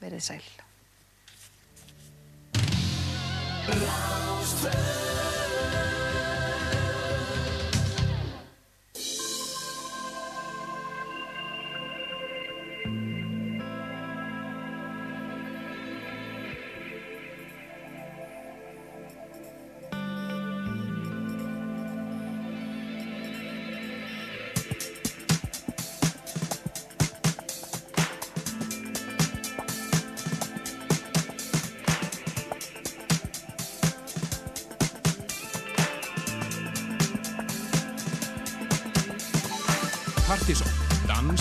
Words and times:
Verið. 0.00 0.40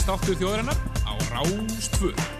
Dansdáttur 0.09 0.39
þjóðarinnar 0.41 0.77
á 1.05 1.13
Rástföð. 1.29 2.38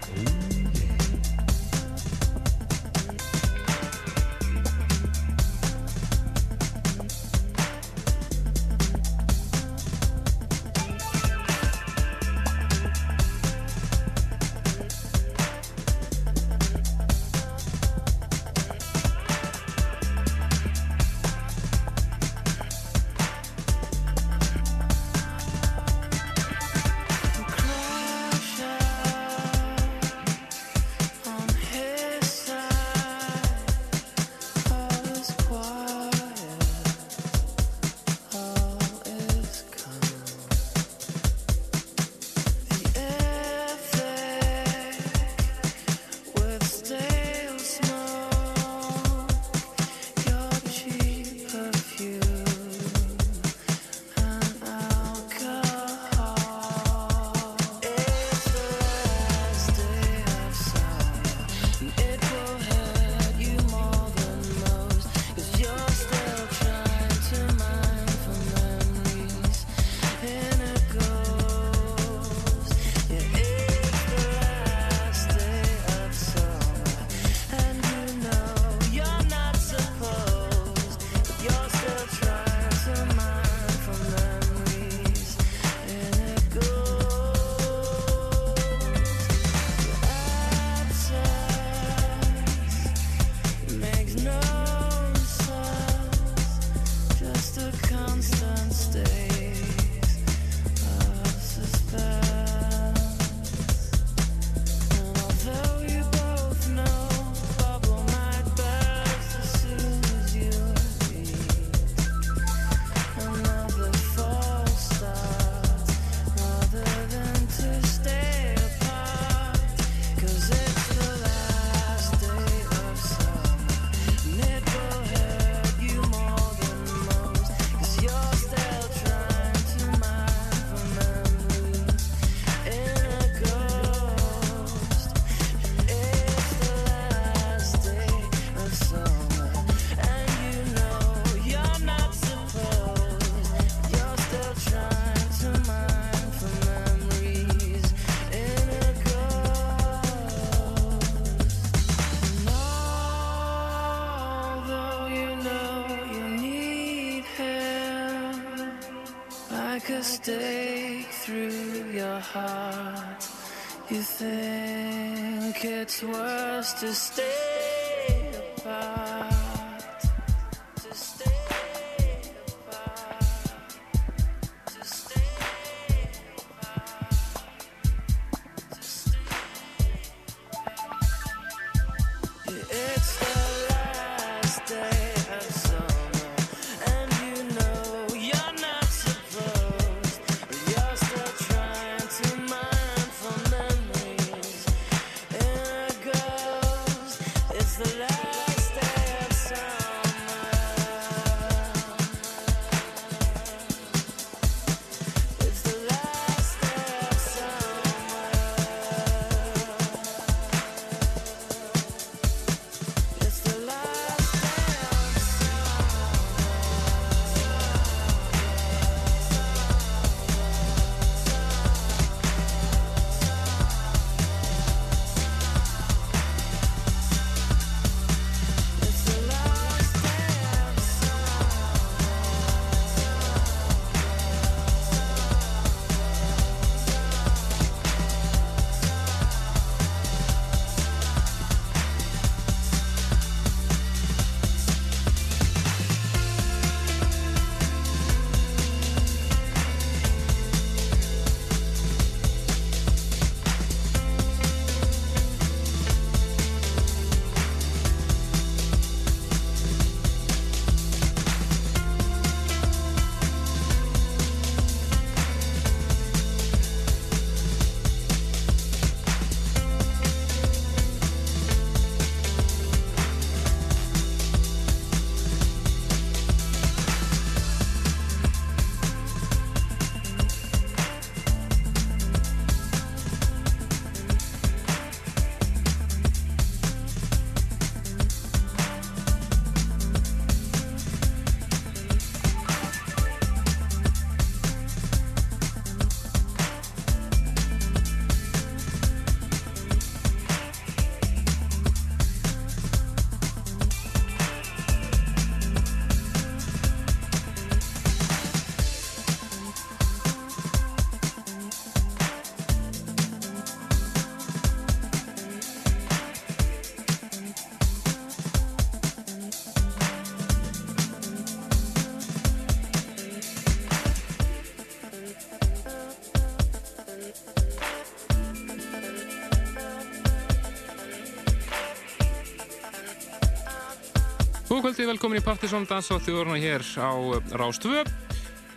Góð 334.59 334.73
kvöldi, 334.73 334.85
velkomin 334.89 335.21
í 335.21 335.23
Partisón 335.23 335.63
Dans 335.69 335.87
á 335.87 335.95
þjóðurna 336.03 336.35
hér 336.35 336.59
á 336.83 336.91
Rás 337.39 337.61
2. 337.63 337.79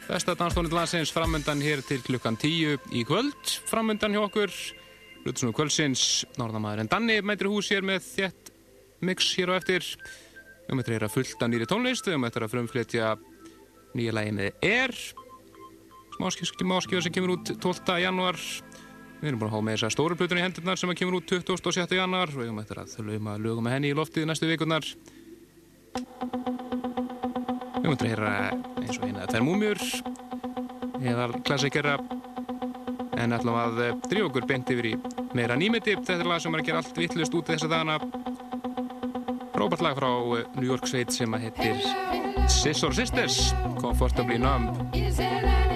Besta 0.09 0.35
danstónið 0.35 0.75
landsins 0.75 1.13
framöndan 1.15 1.63
hér 1.63 1.79
til 1.87 2.01
klukkan 2.03 2.35
10 2.35 2.89
í 2.91 3.05
kvöld. 3.07 3.53
Framöndan 3.71 4.11
hjá 4.11 4.25
okkur, 4.25 4.51
Lutusnúi 5.23 5.55
kvöldsins, 5.55 6.25
norðamæður 6.43 6.83
en 6.83 6.91
Danni 6.91 7.21
mætir 7.23 7.47
hús 7.53 7.71
hér 7.71 7.87
með 7.87 8.03
þétt 8.09 8.51
mix 8.99 9.31
hér 9.39 9.55
á 9.55 9.63
eftir. 9.63 9.87
Við 10.67 10.75
möttum 10.81 10.91
að 10.91 10.99
heyra 10.99 11.13
fullt 11.15 11.47
af 11.47 11.55
nýri 11.55 11.71
tónlist, 11.71 12.11
við 12.11 12.19
möttum 12.25 12.49
að 12.49 12.55
frumflytja 12.57 13.15
nýja 13.95 14.19
lægi 14.19 14.37
með 14.43 14.69
Er. 14.73 14.99
Smáskjöðu 16.19 17.07
sem 17.07 17.15
kemur 17.15 17.37
út 17.39 17.55
12. 17.55 17.99
janúar. 18.03 18.43
Við 19.23 19.31
erum 19.31 19.47
búin 19.47 19.55
að 19.55 19.55
há 19.55 19.67
með 19.71 19.79
þessar 19.79 19.99
stóru 20.01 20.19
plötunni 20.19 20.43
í 20.43 20.51
hendurnar 20.51 20.83
sem 20.83 20.99
kemur 20.99 21.23
út 21.23 21.31
27. 21.31 21.95
janúar. 21.95 22.35
Við 22.35 22.57
möttum 22.59 22.83
að 22.83 22.97
þau 22.99 23.39
lögum 23.39 23.69
með 23.71 23.79
henni 23.79 23.95
í 23.95 24.01
loftið 24.03 24.33
næstu 24.33 24.51
vikurnar. 24.51 24.97
Við 27.83 27.89
möttum 27.89 28.07
að 28.07 28.11
heyra 28.11 28.33
eins 28.83 28.99
og 28.99 29.07
eina 29.07 29.29
þær 29.31 29.47
múmjur 29.47 29.79
eða 31.03 31.29
klassikera 31.43 31.97
en 33.19 33.37
ætlum 33.37 33.59
að 33.59 33.83
drífa 34.09 34.29
okkur 34.31 34.47
beint 34.49 34.71
yfir 34.73 34.93
í 34.93 34.95
meira 35.37 35.59
nýmeti 35.59 35.97
þetta 35.99 36.21
er 36.21 36.31
lag 36.31 36.43
sem 36.43 36.55
er 36.55 36.63
að 36.63 36.71
gera 36.71 36.83
allt 36.83 37.03
vittlust 37.03 37.37
út 37.39 37.53
þess 37.53 37.67
að 37.69 37.75
dana 37.77 37.99
Róbert 39.59 39.85
lag 39.85 39.99
frá 39.99 40.11
New 40.57 40.67
York 40.67 40.89
Sveit 40.91 41.13
sem 41.15 41.37
að 41.37 41.47
heitir 41.47 41.85
Scissor 42.51 42.95
Sisters. 42.97 43.53
Comfortably 43.79 44.41
Numb 44.43 45.72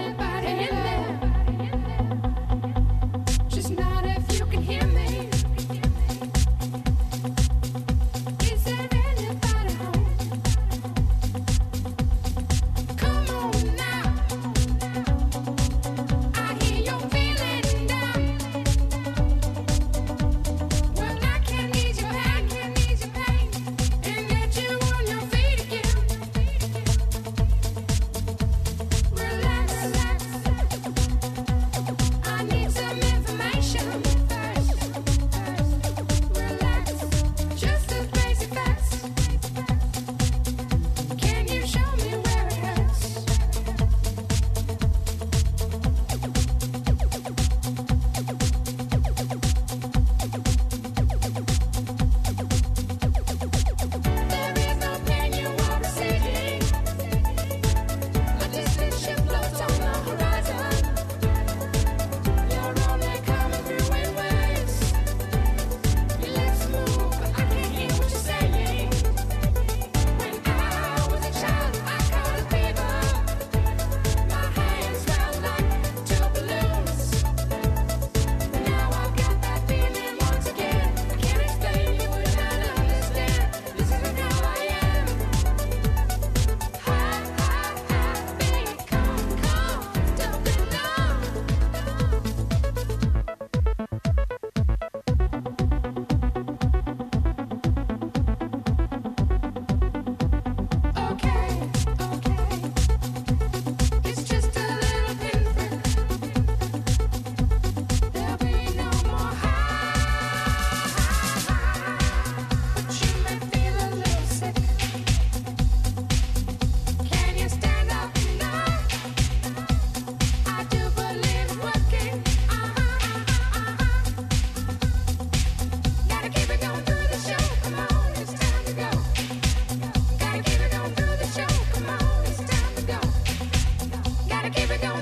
Gotta 134.47 134.61
keep 134.61 134.71
it 134.71 134.81
going 134.81 134.96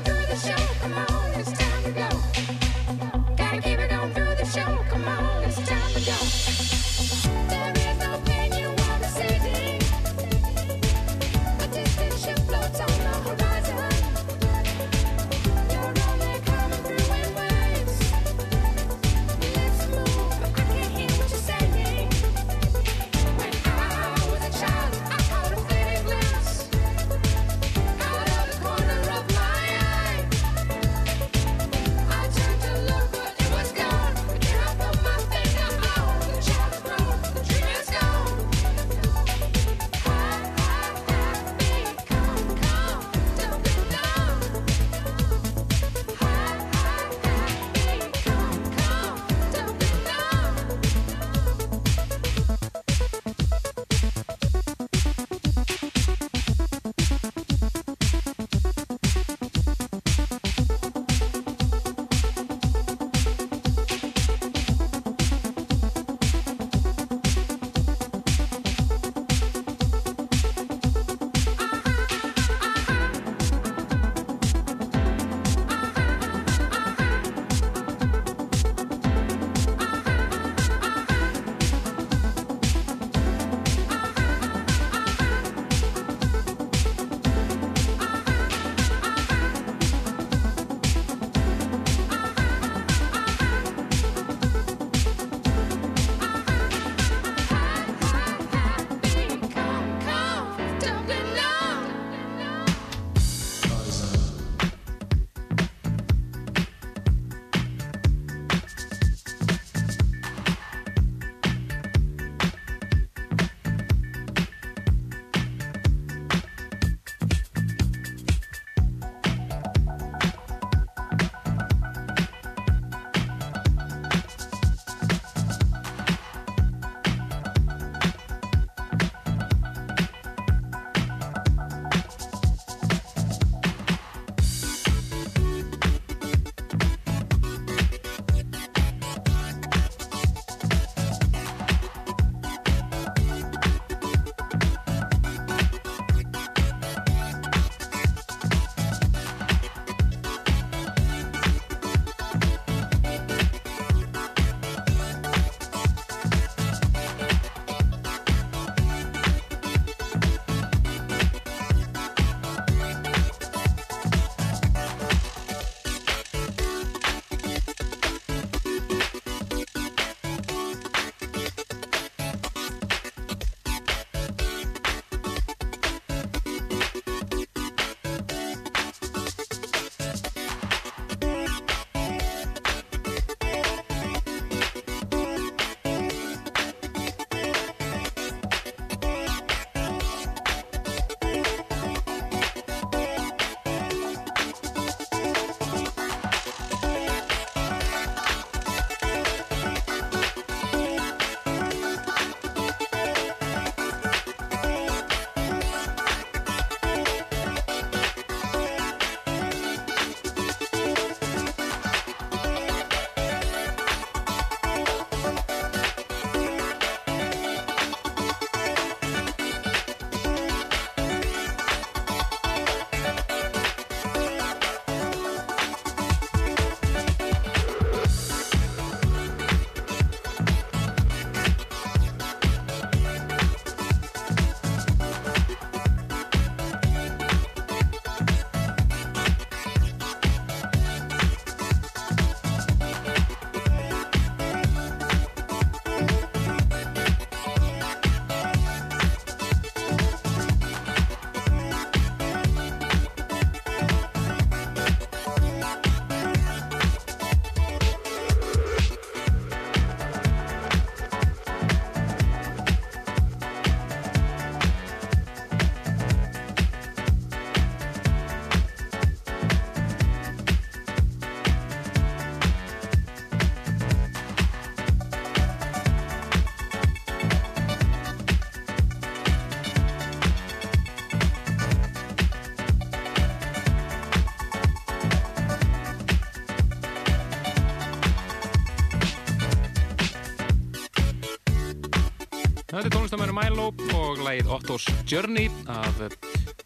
Þetta 292.85 292.99
er 292.99 293.01
tónlistamæður 293.01 293.31
Milo 293.39 293.63
og 293.97 294.19
lagið 294.21 294.51
Otto's 294.53 294.85
Journey 295.09 295.47
af 295.73 296.03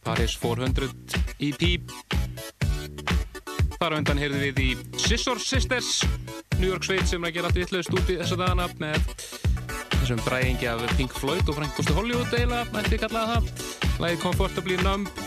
Paris 0.03 0.33
400 0.43 0.89
EP. 1.47 1.63
Þar 3.77 3.95
á 3.95 3.99
undan 4.01 4.19
heyrðum 4.19 4.43
við 4.49 4.59
í 4.65 4.67
Scissor 4.99 5.39
Sisters, 5.39 6.03
New 6.59 6.73
York 6.73 6.89
sveit 6.89 7.07
sem 7.07 7.23
er 7.23 7.31
að 7.31 7.39
gera 7.39 7.53
allt 7.53 7.61
vitlaust 7.63 7.95
út 7.95 8.11
í 8.11 8.19
þessa 8.19 8.41
dagana 8.43 8.67
með 8.83 8.99
þessum 9.95 10.27
dræðingi 10.27 10.73
af 10.75 10.83
Pink 10.99 11.15
Floyd 11.15 11.47
og 11.47 11.61
Frank 11.61 11.79
Gusti 11.79 11.95
Hollywood 11.95 12.35
eila, 12.35 12.65
mætti 12.75 12.99
kallaða 12.99 13.39
það. 13.39 13.67
Lagið 14.03 14.23
Comfortably 14.27 14.83
Numb. 14.83 15.25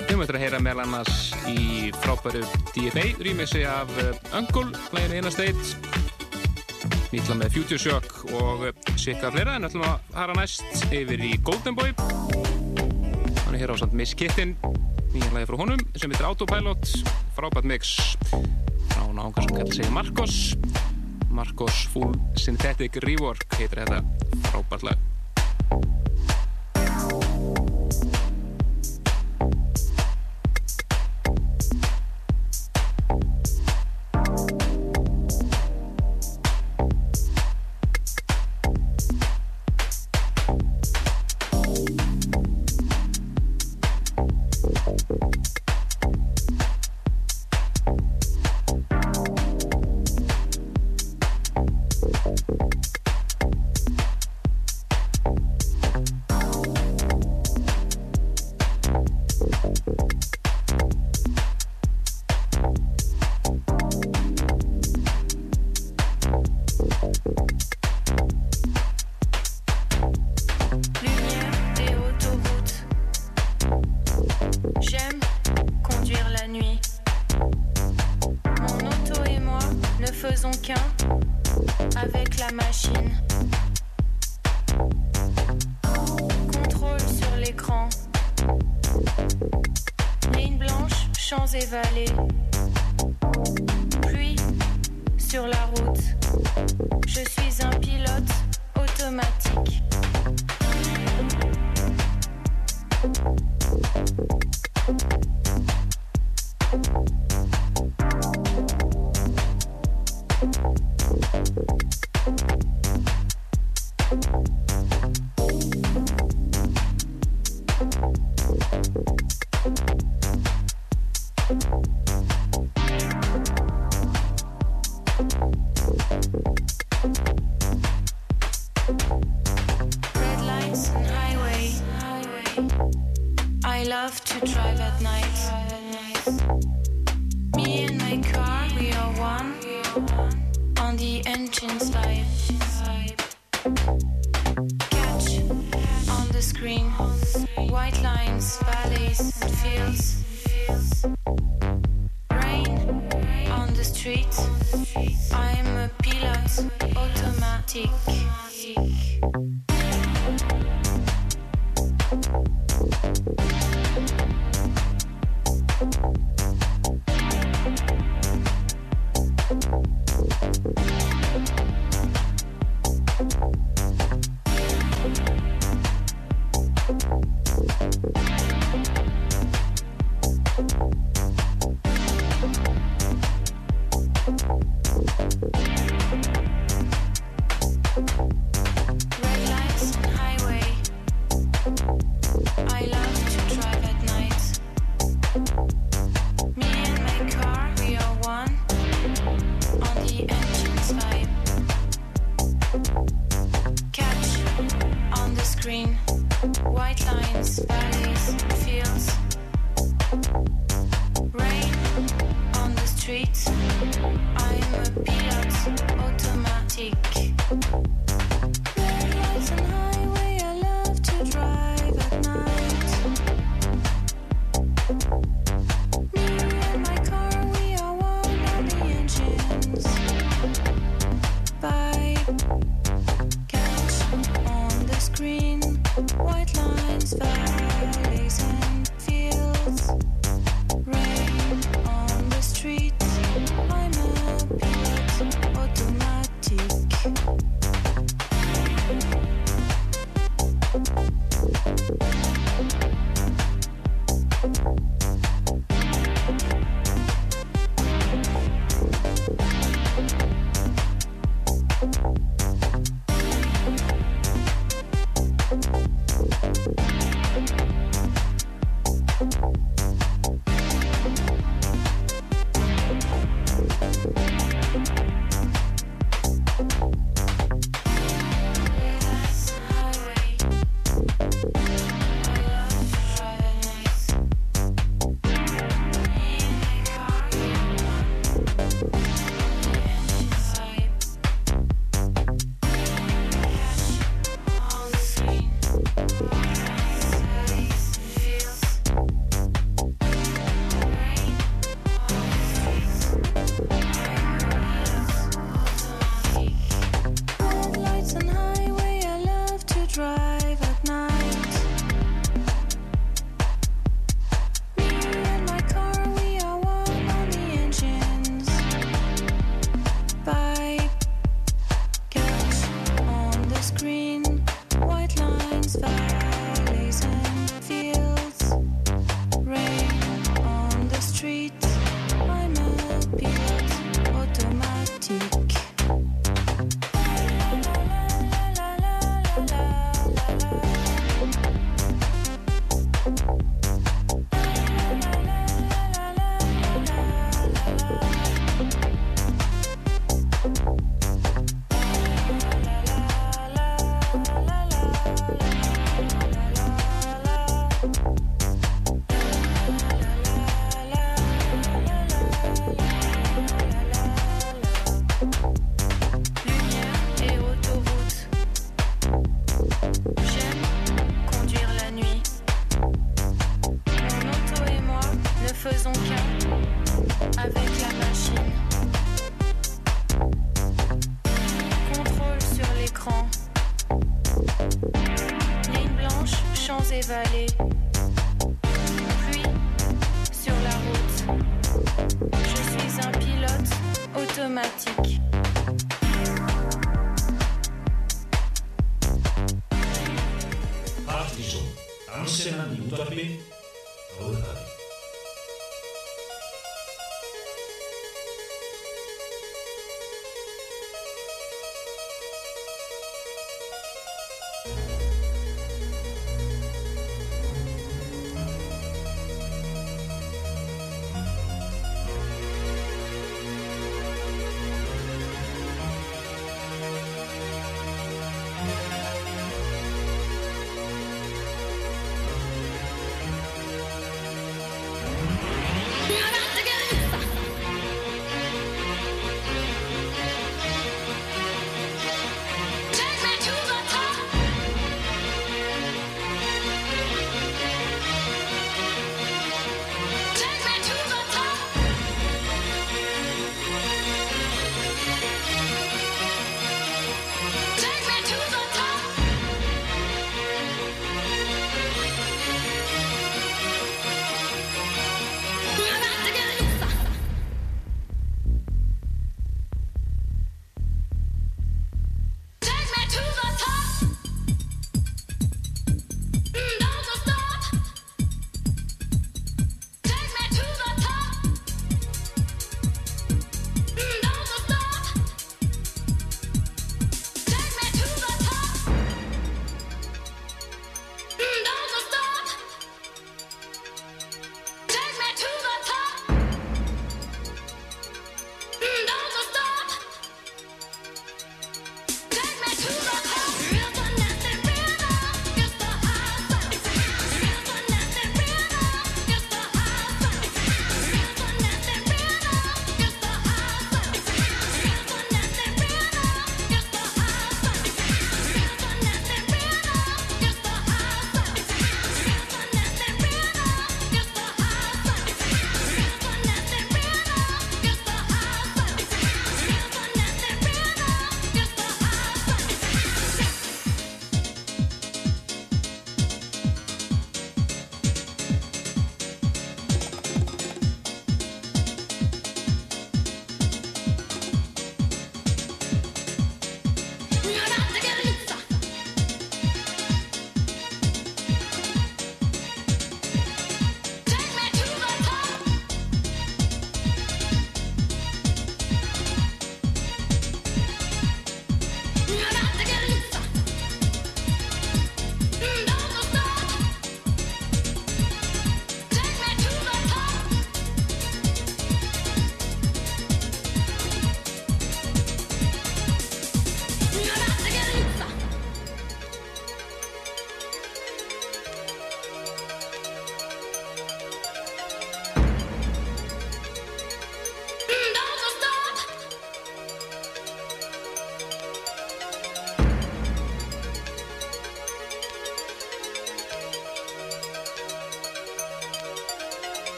Við 0.00 0.16
möttum 0.16 0.40
að 0.40 0.46
heyra 0.46 0.64
meðal 0.64 0.86
annars 0.88 1.26
í 1.52 1.92
frábæru 2.00 2.40
DFA 2.72 3.10
rýmissi 3.20 3.68
af 3.68 3.92
eh, 4.00 4.16
Uncle, 4.32 4.70
laginu 4.96 5.91
Nýtla 7.12 7.34
með 7.36 7.56
Future 7.58 7.76
Shock 7.76 8.22
og 8.40 8.62
sikka 8.96 9.28
fleira 9.34 9.58
en 9.58 9.68
ætlum 9.68 9.84
að 9.84 10.06
fara 10.14 10.36
næst 10.38 10.86
yfir 10.88 11.20
í 11.20 11.34
Golden 11.44 11.76
Boy. 11.76 11.92
Hann 11.98 13.52
er 13.52 13.60
hér 13.60 13.74
á 13.74 13.76
samt 13.76 13.92
Miss 13.92 14.16
Kittin 14.16 14.54
nýja 15.12 15.28
lagi 15.34 15.50
frá 15.50 15.58
honum 15.60 15.82
sem 15.92 16.08
heitir 16.08 16.24
Autopilot. 16.30 16.88
Frábært 17.36 17.68
mix 17.68 17.92
frá 18.24 19.04
náungar 19.12 19.44
sem 19.44 19.52
kallar 19.58 19.76
sig 19.76 19.92
Marcos. 19.92 20.38
Marcos 21.28 21.84
Full 21.92 22.16
Synthetic 22.40 22.96
Rework 23.04 23.44
heitir 23.60 23.84
þetta. 23.84 24.00
Frábært 24.48 24.88
lag 24.88 26.11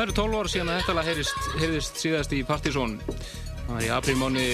Það 0.00 0.06
eru 0.06 0.14
12 0.16 0.36
ára 0.40 0.48
síðan 0.48 0.68
að 0.72 0.78
þetta 0.80 0.92
lag 0.96 1.08
heyrðist 1.60 1.98
síðast 2.00 2.30
í 2.32 2.38
Partizón. 2.48 2.92
Það 3.04 3.66
var 3.68 3.82
í 3.84 3.88
aprílmáni 3.92 4.44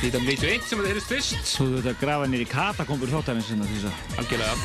1991 0.00 0.64
sem 0.66 0.80
þetta 0.80 0.88
heyrist 0.88 1.12
fyrst. 1.12 1.52
Þú 1.52 1.66
veit 1.76 1.86
að 1.86 2.00
grafa 2.00 2.24
nýri 2.32 2.46
katakombur 2.50 3.12
þáttarins 3.12 3.52
að 3.54 3.86
Algjörlega. 4.18 4.56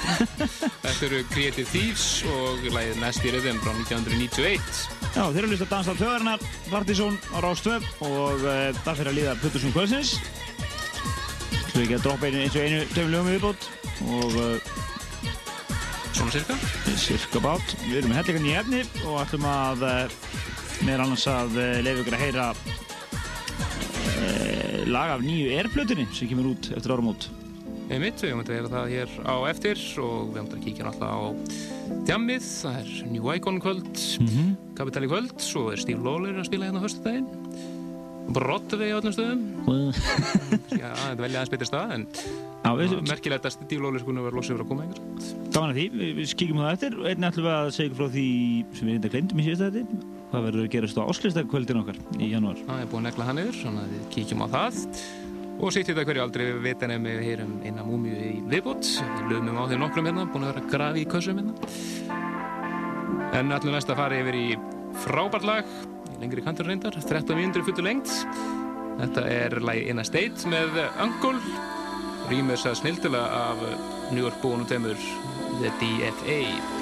þetta 0.87 1.05
eru 1.05 1.19
Creative 1.29 1.67
Thieves 1.69 2.07
og 2.33 2.65
lagið 2.65 2.97
Nasty 3.03 3.35
Rhythm 3.35 3.61
frá 3.61 3.75
1991. 3.75 4.81
Já, 5.05 5.21
þeir 5.21 5.39
eru 5.43 5.51
list 5.51 5.65
að 5.67 5.73
dansa 5.75 5.95
þjóðarinnar, 6.01 6.49
Partizón 6.71 7.21
á 7.29 7.37
Rástöf 7.45 7.85
og 8.09 8.41
uh, 8.41 8.73
það 8.81 9.03
fyrir 9.03 9.11
að 9.11 9.19
líða 9.19 9.37
Plutusson 9.43 9.77
Kvölsins. 9.77 10.15
Svo 11.67 11.85
ekki 11.85 11.99
að 11.99 12.09
droppa 12.09 12.31
einu 12.33 12.41
eins 12.41 12.57
og 12.57 12.65
einu 12.65 12.81
tveim 12.95 13.13
lögum 13.13 13.29
í 13.29 13.37
viðbót 13.37 13.69
og 14.17 14.41
uh, 14.47 14.66
Svona 16.27 16.43
cirka. 16.43 16.55
cirka 16.99 17.39
bát. 17.39 17.69
Við 17.85 18.01
erum 18.01 18.09
með 18.11 18.17
hellinga 18.19 18.41
nýja 18.43 18.61
efni 18.65 18.81
og 19.07 19.21
ætlum 19.21 19.45
að 19.47 19.83
uh, 19.87 20.15
meðal 20.83 21.05
annars 21.05 21.23
að 21.31 21.55
uh, 21.55 21.79
leiða 21.85 22.01
ykkur 22.01 22.15
að 22.17 22.23
heyra 22.25 22.47
uh, 24.11 24.81
lag 24.91 25.13
af 25.13 25.23
nýju 25.23 25.53
Airflutinni 25.55 26.03
sem 26.11 26.27
kemur 26.27 26.49
út 26.51 26.67
eftir 26.75 26.91
áramót. 26.91 27.29
Einmitt, 27.87 28.19
við 28.19 28.33
höfum 28.33 28.43
að 28.43 28.51
vera 28.57 28.73
það 28.73 28.91
hér 28.91 29.15
á 29.23 29.35
eftir 29.53 29.77
og 30.03 30.17
við 30.33 30.41
höfum 30.41 30.51
að 30.57 30.65
kíkja 30.65 30.89
náttúrulega 30.89 31.15
á 31.15 31.31
djammið, 32.11 32.51
það 32.59 32.75
er 32.81 32.91
New 33.13 33.31
Icon 33.37 33.63
kvöld, 33.63 33.95
Mm 34.19 34.51
Kapitali 34.77 35.07
kvöld, 35.09 35.39
svo 35.41 35.71
er 35.71 35.79
Steve 35.81 36.03
Lawler 36.03 36.35
að 36.37 36.49
spila 36.51 36.67
hérna 36.67 36.83
á 36.83 36.85
höstudaginn. 36.85 37.31
Broadway 38.35 38.91
á 38.91 38.99
öllum 38.99 39.15
stöðum. 39.15 39.41
Já, 40.75 40.91
þetta 40.91 41.23
velja 41.23 41.39
aðeins 41.39 41.53
betri 41.55 41.71
stað, 41.71 41.95
en 41.95 42.03
merkilegt 43.07 43.47
að 43.47 43.55
Steve 43.55 43.81
Lawler 43.81 44.03
skulle 44.03 44.27
vera 44.27 44.35
losið 44.35 44.57
fyrir 44.57 44.65
að 44.67 44.71
koma 44.73 44.83
einhver. 44.85 45.46
Gaman 45.57 45.73
að 45.73 45.79
því, 45.79 45.87
við, 45.97 46.13
við 46.19 46.35
kíkjum 46.37 46.61
það 46.61 46.75
eftir 46.75 46.99
einnig 47.01 47.31
ætlum 47.31 47.47
við 47.47 47.55
að 47.55 47.73
segja 47.77 47.97
frá 47.97 48.07
því 48.13 48.27
sem 48.77 48.87
við 48.87 48.95
reynda 48.95 49.11
glemdum 49.13 49.41
í 49.41 49.47
síðasta 49.47 49.69
þetta 49.73 50.15
hvað 50.27 50.45
verður 50.47 50.65
að 50.65 50.73
gerast 50.73 50.99
á 50.99 51.03
áslýstakvöldin 51.07 51.79
okkar 51.81 51.99
í 52.19 52.27
janúar. 52.33 52.59
Það 52.67 52.81
er 52.83 52.89
búin 52.91 53.01
að 53.01 53.07
negla 53.07 53.27
hann 53.29 53.41
yfir, 53.41 53.57
svona 53.61 53.83
að 53.85 53.93
við 53.95 54.07
kíkjum 54.15 54.43
á 54.43 54.47
það. 54.53 54.79
Og 55.57 55.73
sýtt 55.73 55.89
þetta 55.89 56.03
hverju 56.05 56.21
aldrei 56.21 56.43
við 56.45 56.59
vita 56.67 56.89
nefnum 56.91 57.07
við 57.09 57.23
heyrum 57.25 57.53
eina 57.63 57.85
múmiu 57.87 58.17
í 58.19 58.33
viðbót. 58.51 58.89
Við 59.07 59.31
lögum 59.31 59.57
á 59.57 59.63
þeim 59.71 59.81
nokkrum 59.85 60.09
hérna, 60.09 60.25
búin 60.33 60.45
að 60.45 60.51
vera 60.51 60.63
að 60.63 60.73
grafi 60.75 61.01
í 61.01 61.07
kössum 61.13 61.39
hérna. 61.41 61.53
En 63.39 63.55
allum 63.55 63.73
næst 63.73 63.89
að 63.89 64.01
fara 64.01 64.19
yfir 64.21 64.37
í 64.37 64.47
frábært 65.07 65.47
lag, 65.47 65.73
lengri 66.21 66.43
kantur 66.45 66.69
reyndar, 66.69 66.99
13 66.99 67.39
mínútur 67.39 67.63
í 67.63 67.69
fullu 67.71 67.87
lengt. 67.87 68.13
Þetta 68.99 69.25
er 69.31 69.57
lagi 69.63 69.87
In 69.89 70.01
a 70.01 70.05
State 70.05 70.51
með 70.51 70.77
Uncle, 71.01 71.39
rýmur 72.29 72.59
sér 72.59 72.77
snildilega 72.77 73.41
af 73.47 73.65
New 74.11 74.21
York 74.25 74.37
búinum 74.43 74.67
tveimur 74.67 74.97
The 75.59 75.69
DFA. 75.69 76.76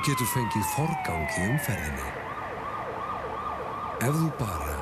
Þú 0.00 0.14
getur 0.14 0.28
fengið 0.32 0.68
forgang 0.72 1.24
í 1.36 1.40
umferðinni. 1.44 2.10
Ef 4.00 4.14
þú 4.16 4.28
bara 4.38 4.76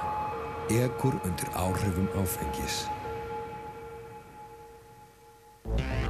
egur 0.71 1.17
undir 1.27 1.49
áhrifum 1.59 2.07
áfengis. 2.21 2.77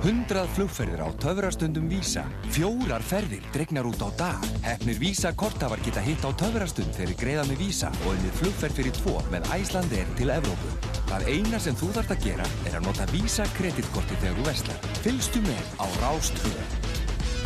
100 0.04 0.42
flugferðir 0.58 1.00
á 1.00 1.08
töfrarstundum 1.24 1.88
Vísa. 1.88 2.26
Fjórar 2.52 3.00
ferðir 3.00 3.48
dregnar 3.54 3.88
út 3.88 4.04
á 4.04 4.12
dag. 4.18 4.44
Hefnir 4.66 5.00
Vísa 5.00 5.32
kortafar 5.32 5.80
geta 5.86 6.04
hitt 6.04 6.28
á 6.28 6.30
töfrarstund 6.42 6.92
þegar 6.92 7.14
þið 7.14 7.20
greiða 7.22 7.46
með 7.48 7.62
Vísa 7.64 7.92
og 8.02 8.12
unnið 8.12 8.36
flugferð 8.42 8.80
fyrir 8.82 8.98
tvo 9.00 9.14
með 9.32 9.48
Æslandeir 9.56 10.10
til 10.20 10.28
Evrópu. 10.36 10.74
Það 11.08 11.30
eina 11.32 11.62
sem 11.64 11.80
þú 11.80 11.94
þarfst 11.96 12.12
að 12.18 12.28
gera 12.28 12.50
er 12.68 12.76
að 12.76 12.90
nota 12.90 13.08
Vísa 13.14 13.48
kreditkorti 13.56 14.20
þegar 14.20 14.36
þú 14.36 14.46
vestar. 14.52 14.92
Fylgstu 15.00 15.42
með 15.48 15.64
á 15.80 15.86
Ráströðu. 16.04 16.67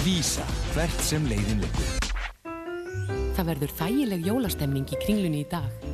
Vísa 0.02 0.42
hvert 0.74 1.02
sem 1.04 1.22
leiðin 1.30 1.60
leikur. 1.62 1.90
Það 3.36 3.48
verður 3.52 3.74
þægileg 3.78 4.24
jólastemning 4.26 4.88
í 4.90 4.96
kringlunni 5.04 5.42
í 5.44 5.46
dag. 5.46 5.84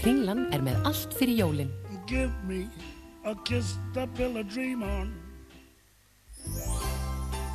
Kringlan 0.00 0.48
er 0.50 0.64
með 0.64 0.88
allt 0.90 1.14
fyrir 1.14 1.38
jólinn. 1.38 1.70
Give 2.10 2.32
me 2.48 2.66
a 3.22 3.36
kiss 3.46 3.76
to 3.94 4.08
build 4.18 4.40
a 4.40 4.42
dream 4.42 4.82
on. 4.82 5.14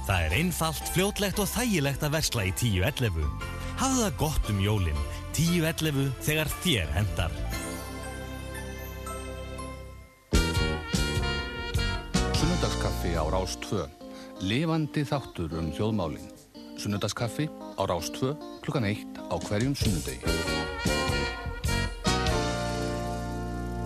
Það 0.08 0.24
er 0.24 0.38
einfalt, 0.40 0.88
fljótlegt 0.96 1.44
og 1.44 1.52
þægilegt 1.52 2.08
að 2.08 2.16
versla 2.16 2.48
í 2.48 2.56
10.11. 2.56 3.28
Hafðu 3.84 4.08
það 4.08 4.18
gott 4.24 4.50
um 4.56 4.64
jólinn. 4.64 5.06
10.11 5.36 6.10
þegar 6.24 6.56
þér 6.64 6.96
hendar. 6.96 7.40
Sunnudagskaffi 12.40 13.18
á 13.20 13.24
Rástföðan. 13.36 14.00
Levandi 14.40 15.02
þáttur 15.04 15.52
um 15.60 15.68
þjóðmálinn. 15.76 16.30
Sunnundaskaffi 16.80 17.50
á 17.76 17.84
Rástvö 17.84 18.32
klukkan 18.64 18.86
1 18.88 19.20
á 19.20 19.36
hverjum 19.36 19.76
sunnundegi. 19.76 20.24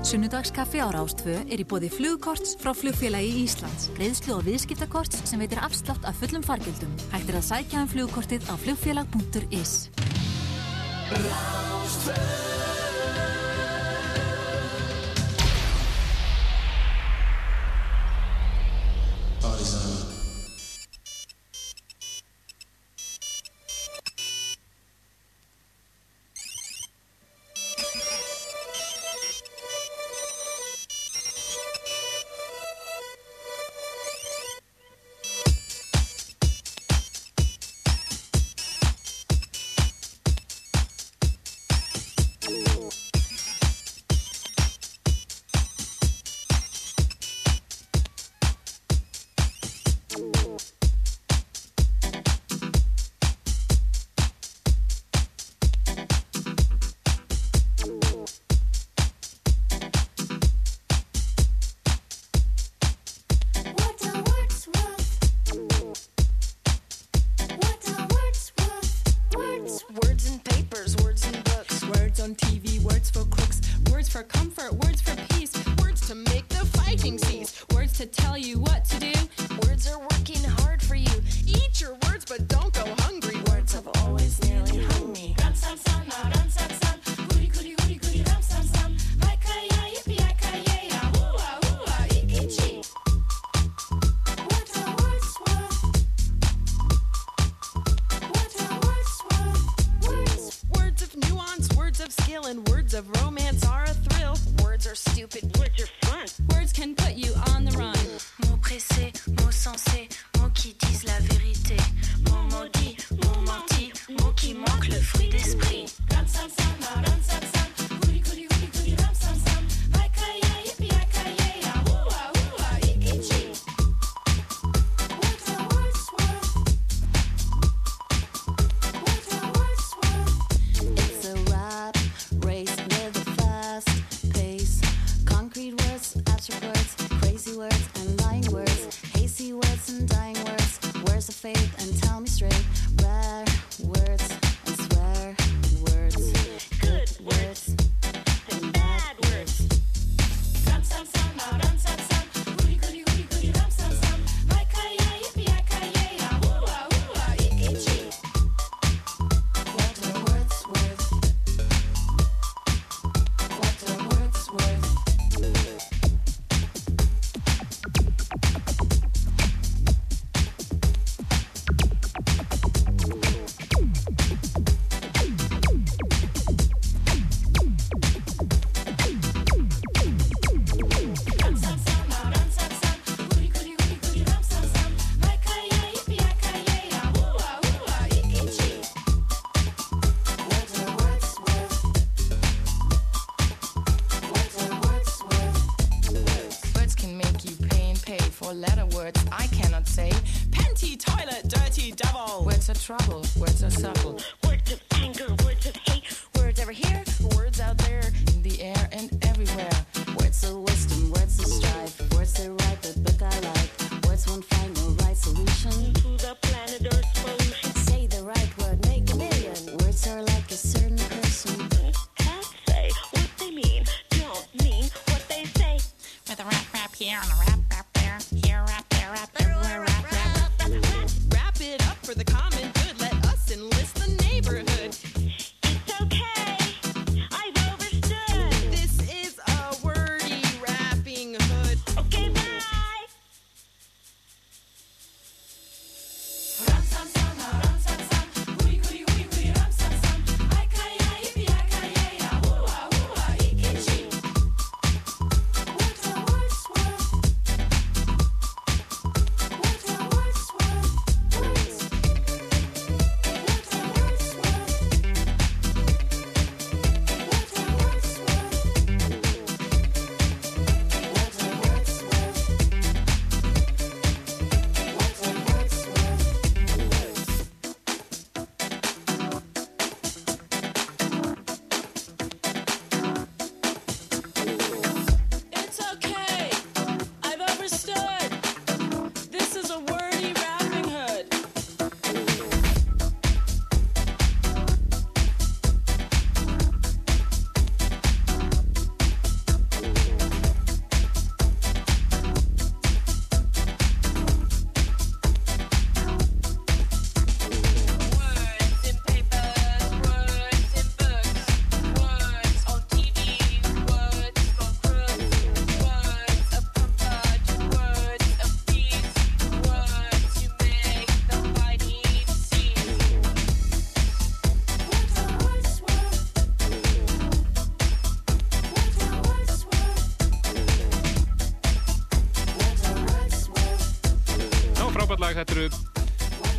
Sunnundagskaffi 0.05 0.77
á 0.77 0.93
Rástvö 0.93 1.39
er 1.49 1.57
í 1.57 1.65
bóði 1.65 1.89
flugkorts 1.89 2.53
frá 2.61 2.69
flugfélagi 2.77 3.33
í 3.33 3.47
Íslands. 3.47 3.89
Greiðslu 3.97 4.37
og 4.37 4.45
viðskiptakorts 4.45 5.25
sem 5.25 5.41
veitir 5.41 5.63
afslátt 5.63 6.05
af 6.05 6.21
fullum 6.21 6.45
fargjöldum. 6.45 6.93
Hættir 7.15 7.39
að 7.41 7.49
sækja 7.49 7.81
um 7.81 7.89
flugkortið 7.89 8.45
á 8.45 8.53
flugfélag.is 8.61 9.75
Rástvö 11.09 12.72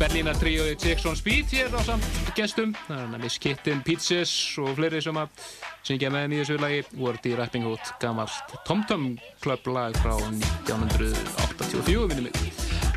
Berlínar 0.05 0.37
tríóði 0.37 0.75
Jackson 0.77 1.15
Speed 1.17 1.49
hér 1.49 1.73
á 1.73 1.81
samt 1.81 2.05
gestum. 2.37 2.75
Það 2.85 3.15
er 3.15 3.21
Miss 3.23 3.39
Kitten, 3.41 3.79
Pizzas 3.81 4.29
og 4.61 4.75
fleiri 4.77 4.99
sem 5.01 5.17
að 5.17 5.47
syngja 5.87 6.11
með 6.13 6.27
þeim 6.27 6.35
í 6.35 6.41
þessu 6.43 6.57
lagi. 6.61 6.83
Word 7.01 7.25
í 7.25 7.31
Rapping 7.33 7.65
Hood, 7.65 7.89
gamalt 8.03 8.53
Tom 8.67 8.83
Tom 8.85 9.07
Club 9.41 9.65
lag 9.73 9.97
frá 10.03 10.13
1984, 10.29 12.05
minnum 12.11 12.29
mig. 12.29 12.37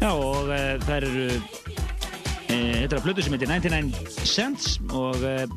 Já, 0.03 0.11
og 0.13 0.53
uh, 0.53 0.77
það 0.85 0.95
eru 0.99 1.25
e, 1.25 2.61
þetta 2.85 2.93
er 2.93 2.99
að 3.01 3.05
blödu 3.09 3.25
sem 3.25 3.39
heitir 3.39 3.55
99 3.57 4.29
Cents 4.29 4.77
og 4.93 5.25
e, 5.25 5.49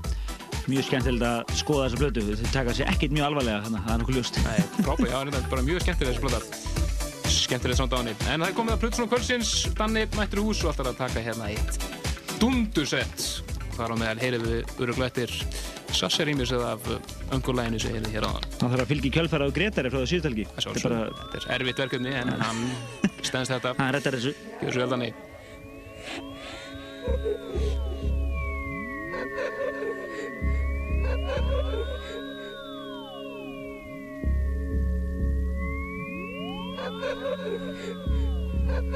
mjög 0.71 0.87
skemmtilegt 0.87 1.27
að 1.33 1.55
skoða 1.65 1.89
þessa 1.89 2.03
blödu 2.05 2.27
þau 2.31 2.51
taka 2.55 2.79
sér 2.79 2.95
ekkert 2.95 3.17
mjög 3.17 3.27
alvarlega 3.27 3.65
þannig 3.67 3.81
að 3.81 3.89
það 3.89 3.97
er 3.97 4.03
nokkuð 4.05 4.21
ljóst 4.21 4.43
Nei, 4.47 4.59
frábæð, 4.79 5.09
já, 5.11 5.17
þetta 5.19 5.43
er 5.43 5.55
bara 5.57 5.67
mjög 5.67 5.83
skemmtileg 5.83 6.15
þessi 6.15 6.29
blöda 6.29 6.61
skemmtileg 7.51 7.79
henni. 7.91 8.13
En 8.31 8.39
það 8.39 8.47
er 8.47 8.55
komið 8.55 8.73
að 8.75 8.81
Plutusson 8.85 9.09
Kvölsins 9.11 9.49
Danni 9.75 10.05
mættur 10.15 10.43
hús 10.45 10.61
og 10.63 10.71
alltaf 10.71 10.91
að 10.93 10.99
taka 11.01 11.23
hérna 11.25 11.49
eitt 11.51 11.73
dundusett. 12.39 13.25
Þar 13.75 13.91
á 13.91 13.95
meðal 13.99 14.21
heyrir 14.21 14.43
við 14.43 14.71
öruglættir 14.83 15.31
Sassarímis 15.95 16.51
eða 16.55 16.75
af 16.77 16.83
öngulæginu 17.35 17.79
sem 17.81 17.95
heyrið 17.95 18.15
hér 18.15 18.27
á 18.27 18.31
hann 18.31 18.45
Það 18.57 18.73
þarf 18.73 18.83
að 18.83 18.91
fylgja 18.91 19.09
í 19.09 19.13
kjölfæra 19.15 19.47
á 19.47 19.55
Gretari 19.55 19.91
frá 19.91 19.99
það 19.99 20.11
síðustelgi 20.11 20.45
Þetta 20.51 20.91
er, 20.91 21.11
þetta 21.21 21.41
er 21.41 21.47
erfitt 21.57 21.81
verkefni 21.83 22.11
en 22.21 22.33
hann 22.43 22.61
stendst 23.21 23.55
þetta. 23.55 23.75
Hann 23.79 23.95
rettar 23.95 24.17
þessu. 24.19 24.35
Gjör 24.61 24.77
svo 24.77 24.85
vel 24.85 24.91
Danni 24.95 25.11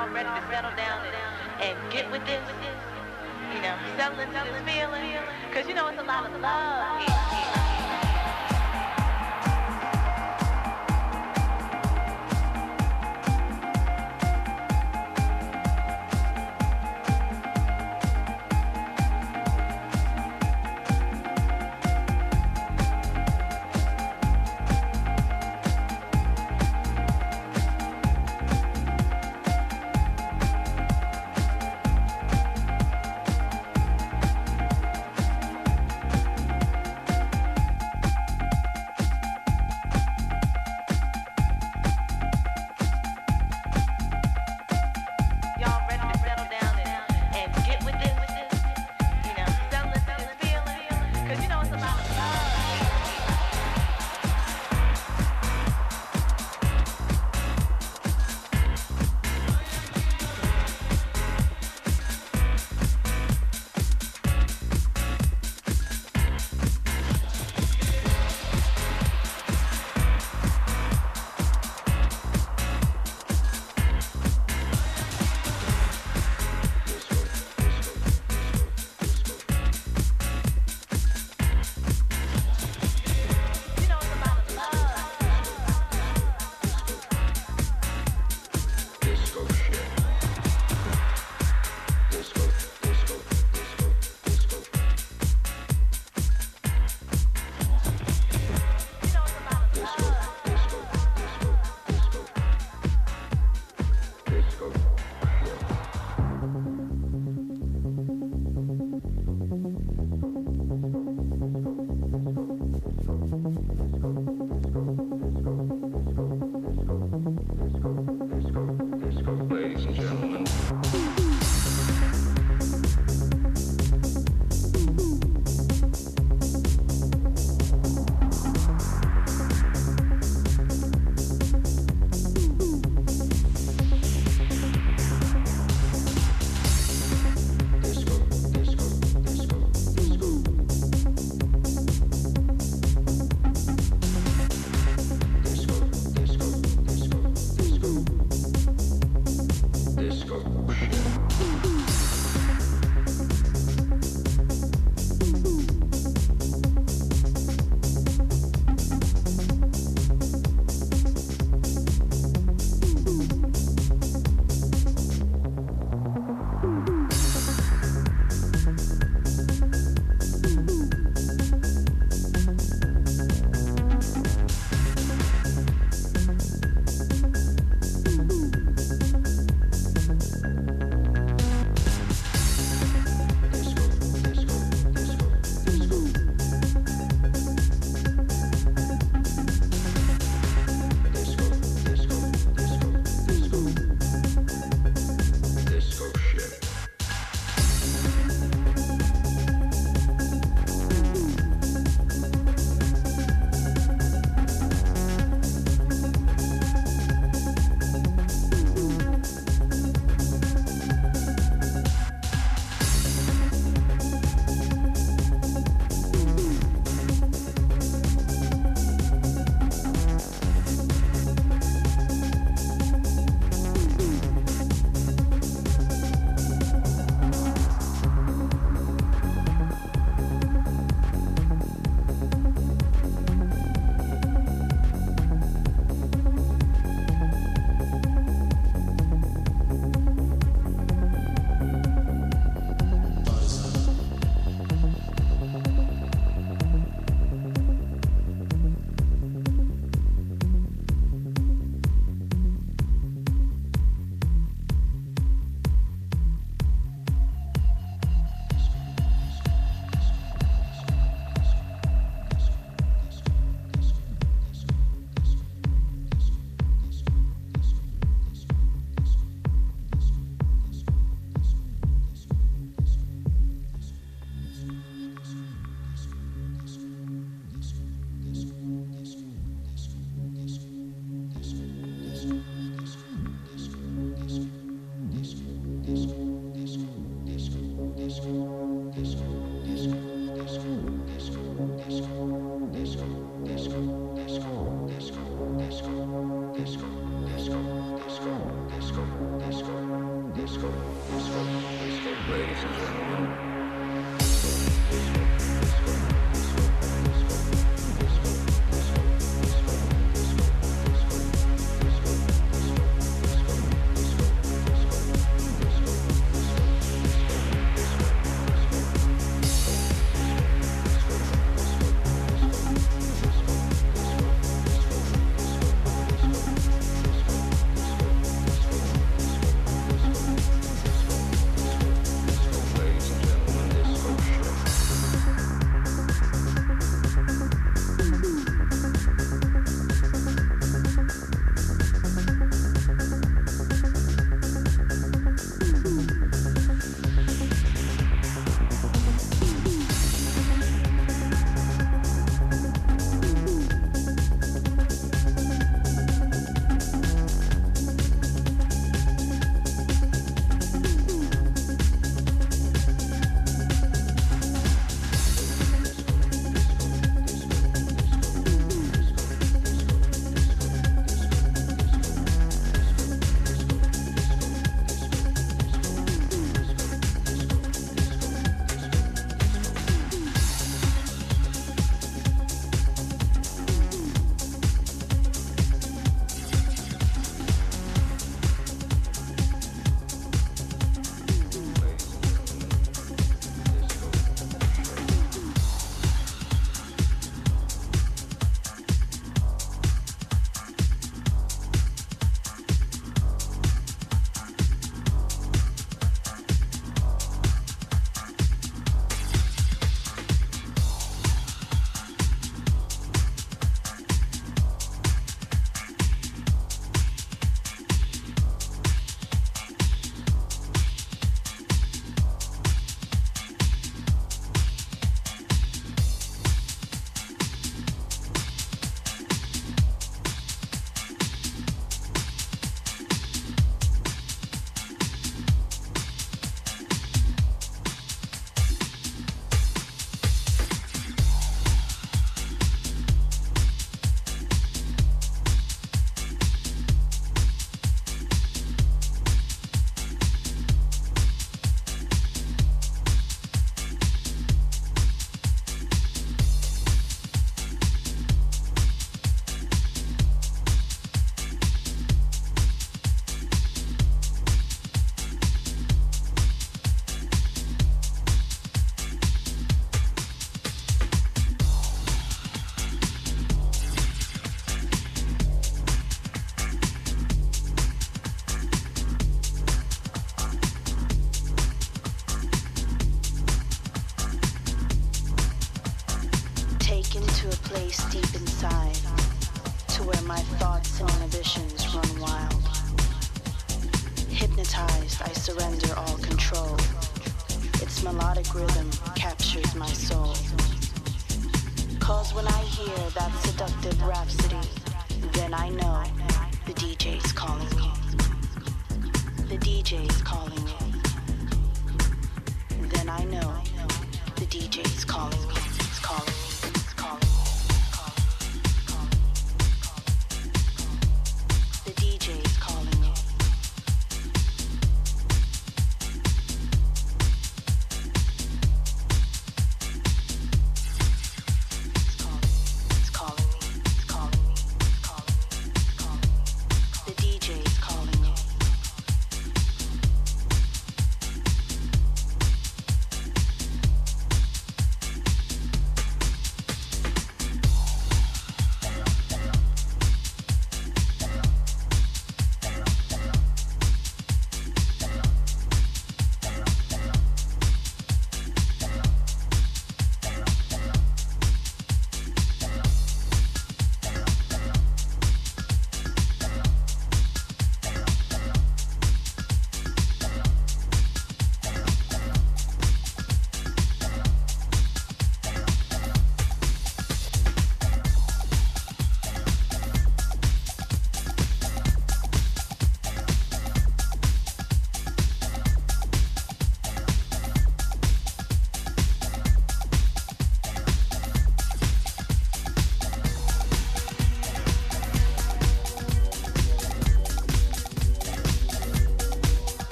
Y'all 0.00 0.08
ready 0.14 0.30
to 0.30 0.42
settle 0.50 0.70
down 0.78 0.98
and, 1.60 1.62
and 1.68 1.92
get 1.92 2.10
with 2.10 2.24
this? 2.24 2.59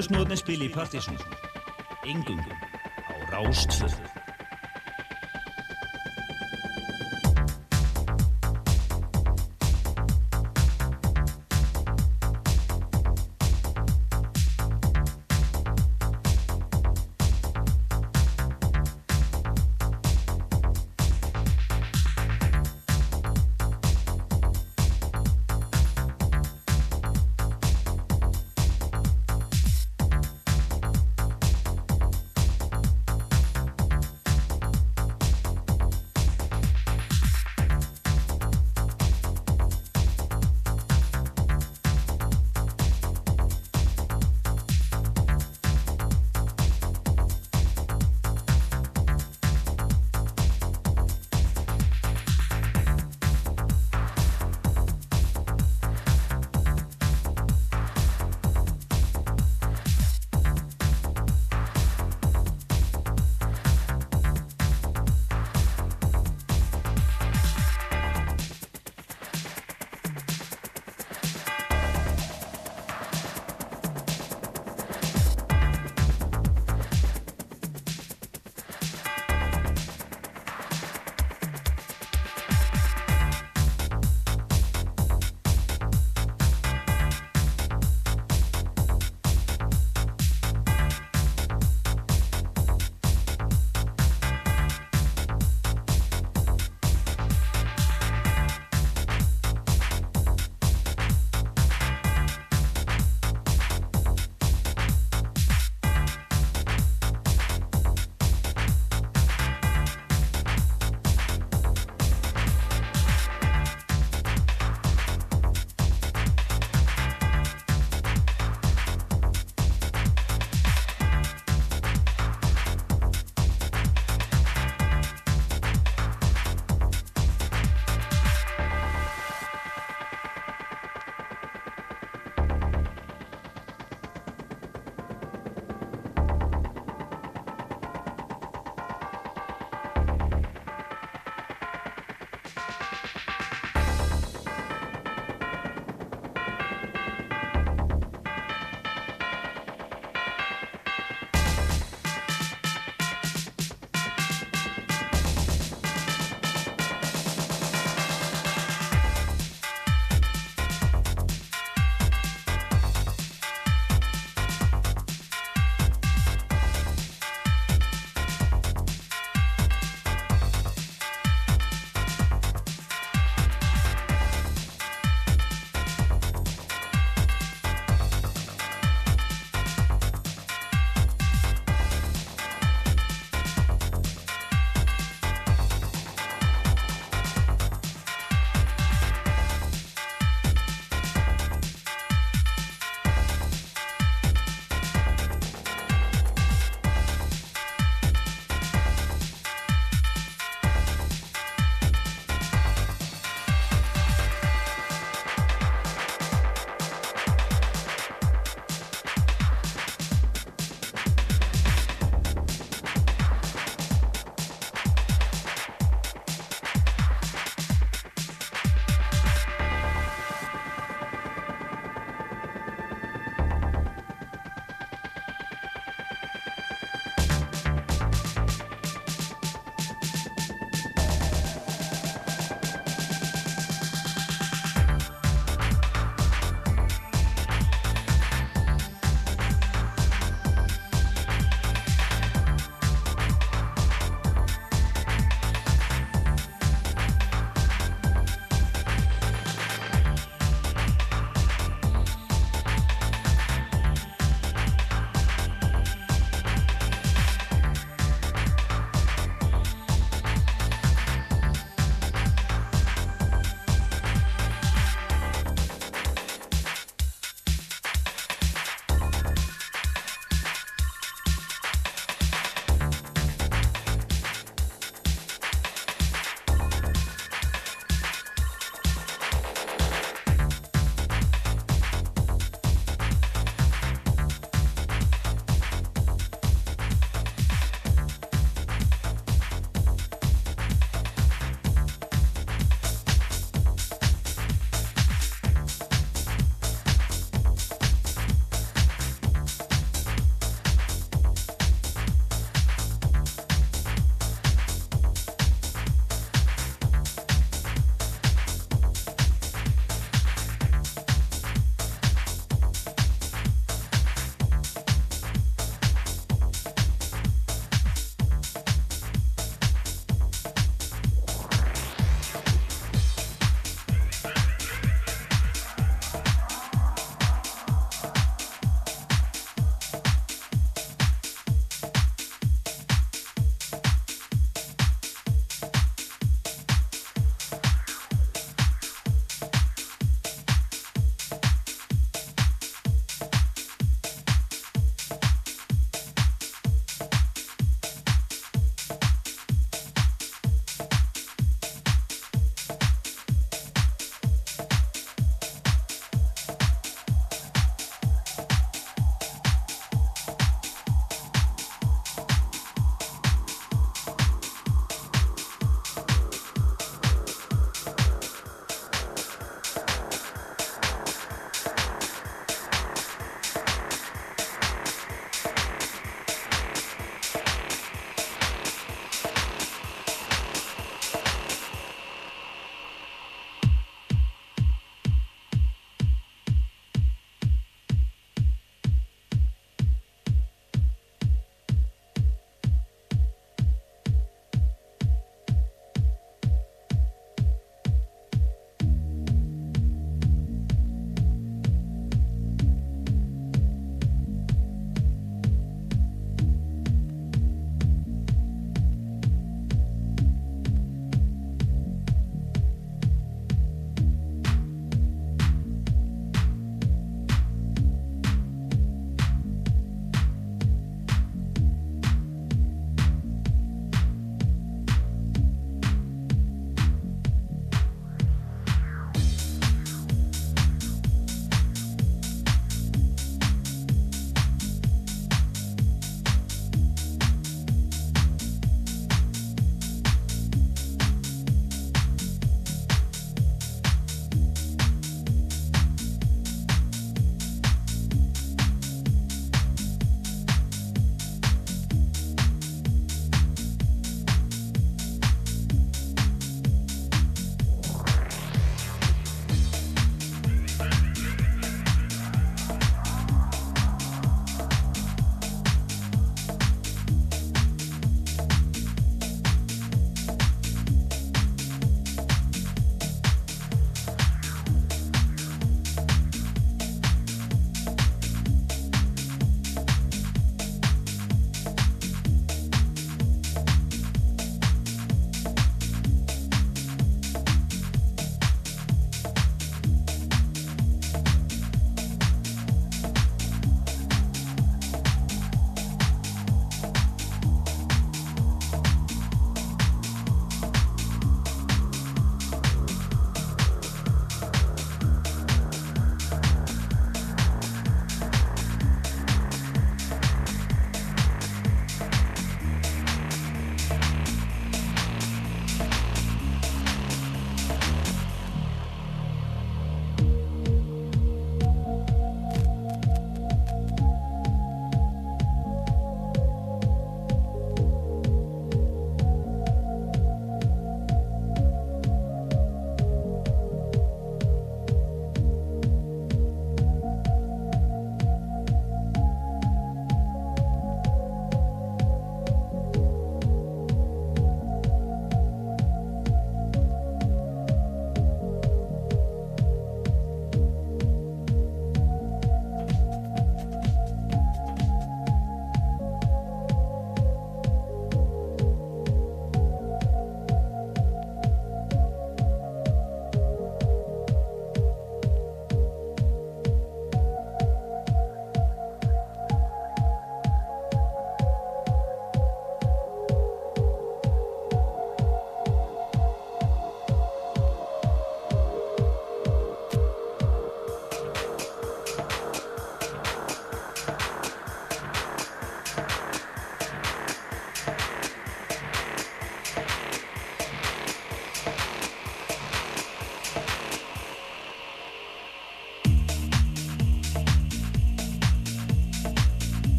Plötusnúðarnir 0.00 0.38
spili 0.40 0.64
í 0.64 0.72
partysón. 0.72 1.18
Engungum 2.08 2.56
á 3.04 3.12
Rástföð. 3.28 3.99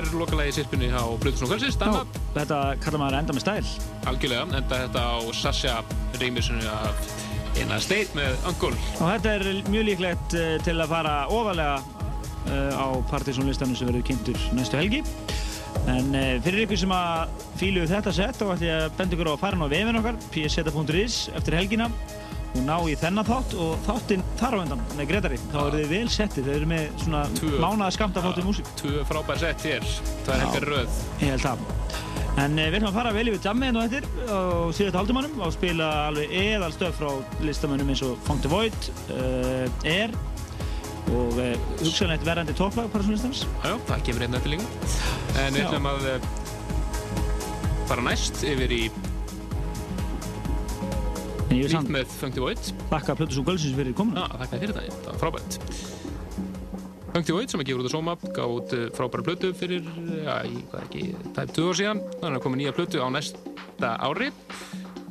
Er 0.00 0.12
lokalagi 0.16 0.54
sirpunni 0.56 0.88
á 0.92 1.04
Blutusnú 1.20 1.48
Kvölsins, 1.50 1.76
Danna. 1.80 2.04
Þetta 2.34 2.58
kallar 2.82 3.02
maður 3.02 3.18
enda 3.20 3.36
með 3.36 3.44
stæl. 3.44 3.88
Algjörlega, 4.10 4.46
enda 4.48 4.78
þetta 4.84 5.02
á 5.04 5.18
Sasha 5.36 5.74
reymisinu 6.20 6.64
af 6.72 7.10
In 7.60 7.72
a 7.74 7.80
State 7.82 8.14
með 8.16 8.36
Uncle. 8.48 8.76
Og 9.00 9.10
þetta 9.10 9.34
er 9.36 9.46
mjög 9.68 9.86
líklegt 9.88 10.36
eh, 10.38 10.54
til 10.64 10.76
að 10.78 10.92
fara 10.92 11.14
ofalega 11.34 11.80
uh, 11.80 12.72
á 12.78 12.86
partysónlistanum 13.10 13.76
sem 13.76 13.90
verður 13.90 14.06
kynntur 14.12 14.38
næstu 14.56 14.78
helgi. 14.78 15.02
En 15.90 16.14
uh, 16.14 16.36
fyrir 16.44 16.64
ykkur 16.64 16.80
sem 16.84 16.94
að 16.94 17.44
fílu 17.60 17.84
þetta 17.90 18.14
sett 18.14 18.38
þá 18.38 18.46
ætlum 18.54 18.66
ég 18.68 18.86
að 18.86 18.96
benda 19.00 19.18
ykkur 19.18 19.30
á 19.30 19.34
að 19.34 19.42
fara 19.42 19.66
á 19.66 19.72
vefin 19.74 20.00
okkar 20.00 20.20
pseta.is 20.30 21.20
eftir 21.34 21.58
helgina 21.58 21.90
og 22.50 22.62
ná 22.66 22.76
í 22.90 22.96
þennan 22.98 23.26
þátt 23.28 23.56
og 23.62 23.84
þáttinn 23.86 24.24
þar 24.40 24.56
á 24.56 24.58
undan 24.64 24.84
með 24.98 25.10
Gretari. 25.12 25.40
Þá 25.52 25.58
eru 25.62 25.82
þið 25.82 25.92
vel 25.94 26.08
settið, 26.16 26.48
þau 26.48 26.54
eru 26.56 26.70
með 26.72 27.04
svona 27.04 27.22
mánaða 27.62 27.90
skamta 27.96 28.24
þáttu 28.24 28.46
músík. 28.46 28.72
Tvö 28.80 29.04
frábær 29.08 29.42
sett 29.42 29.66
hér, 29.68 29.86
það 30.26 30.34
er 30.34 30.44
helgar 30.46 30.68
röð. 30.74 31.02
Ég 31.20 31.34
held 31.34 31.46
það. 31.46 31.64
En 32.40 32.58
eh, 32.58 32.70
við 32.70 32.78
ætlum 32.78 32.90
að 32.90 32.98
fara 33.00 33.12
vel 33.14 33.26
yfir 33.30 33.46
jammið 33.48 33.68
hérna 33.68 33.82
á 33.82 33.86
eftir 33.88 34.06
á 34.30 34.40
síðast 34.76 34.98
haldumannum 35.00 35.40
og 35.44 35.54
spila 35.54 35.88
alveg 36.08 36.34
eðal 36.40 36.72
stöf 36.74 36.98
frá 37.00 37.10
listamönnum 37.44 37.90
eins 37.92 38.02
og 38.06 38.18
Funk 38.26 38.44
the 38.44 38.50
Void, 38.52 38.90
uh, 39.10 39.66
Air 39.84 40.14
og 41.10 41.38
uh, 41.40 41.52
hugsanlegt 41.80 42.24
verðandi 42.26 42.54
topplag 42.56 42.90
Parasónlistans. 42.94 43.44
Já, 43.64 43.74
það 43.90 44.04
kemur 44.08 44.26
einn 44.26 44.38
eftir 44.38 44.54
líka. 44.54 44.68
En 45.42 45.56
við 45.56 45.66
ætlum 45.66 45.90
að 45.90 46.08
eh, 46.12 46.28
fara 47.90 48.06
næst 48.06 48.44
yfir 48.46 48.76
í 48.78 48.82
Ég 51.50 51.66
er 51.66 51.72
samt 51.72 51.90
með 51.90 52.10
Funk 52.14 52.36
the 52.36 52.42
Void. 52.42 52.60
þakka 52.92 53.16
Plötusú 53.18 53.42
Gölsins 53.46 53.74
fyrir 53.74 53.94
komuna. 53.98 54.22
Já, 54.22 54.38
þakka 54.44 54.58
fyrir 54.62 54.76
það, 54.76 54.90
það 54.90 55.08
var 55.10 55.20
frábært. 55.24 55.56
Funk 57.10 57.26
the 57.26 57.34
Void 57.34 57.50
sem 57.50 57.62
að 57.62 57.66
gefur 57.66 57.82
út 57.82 57.88
að 57.88 57.94
Soma, 57.96 58.14
gaf 58.36 58.52
út 58.54 58.74
eh, 58.76 58.84
frábæra 58.94 59.26
plötu 59.26 59.50
fyrir, 59.58 59.88
já, 60.22 60.36
í, 60.46 60.60
hvað 60.70 60.84
ekki, 60.86 61.02
tæp 61.34 61.54
2 61.56 61.66
ár 61.66 61.78
síðan. 61.80 62.02
Þannig 62.20 62.38
að 62.38 62.44
koma 62.46 62.60
nýja 62.60 62.74
plötu 62.76 63.02
á 63.02 63.08
næsta 63.10 63.92
ári 63.98 64.30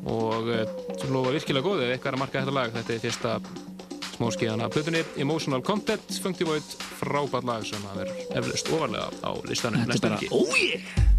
og 0.07 0.47
uh, 0.47 0.63
sem 0.95 1.11
lofa 1.11 1.35
virkilega 1.35 1.65
góð 1.65 1.83
ef 1.83 1.91
eitthvað 1.97 2.13
er 2.13 2.17
að 2.17 2.23
marka 2.23 2.39
þetta 2.39 2.55
lag. 2.55 2.71
Þetta 2.77 2.95
er 2.95 3.03
fyrsta 3.03 3.35
smóskiðan 4.13 4.63
af 4.63 4.71
plötunni 4.77 5.03
Emotional 5.19 5.65
Content, 5.65 6.19
Funk 6.23 6.39
the 6.39 6.47
Void, 6.47 6.75
frábært 7.01 7.51
lag 7.51 7.67
sem 7.67 7.83
að 7.91 8.05
er 8.05 8.15
eflust 8.39 8.71
ofarlega 8.71 9.11
á 9.27 9.31
listanum 9.43 9.83
Þetta 9.83 9.91
er 9.91 10.15
næsta 10.15 10.31
bara, 10.31 11.18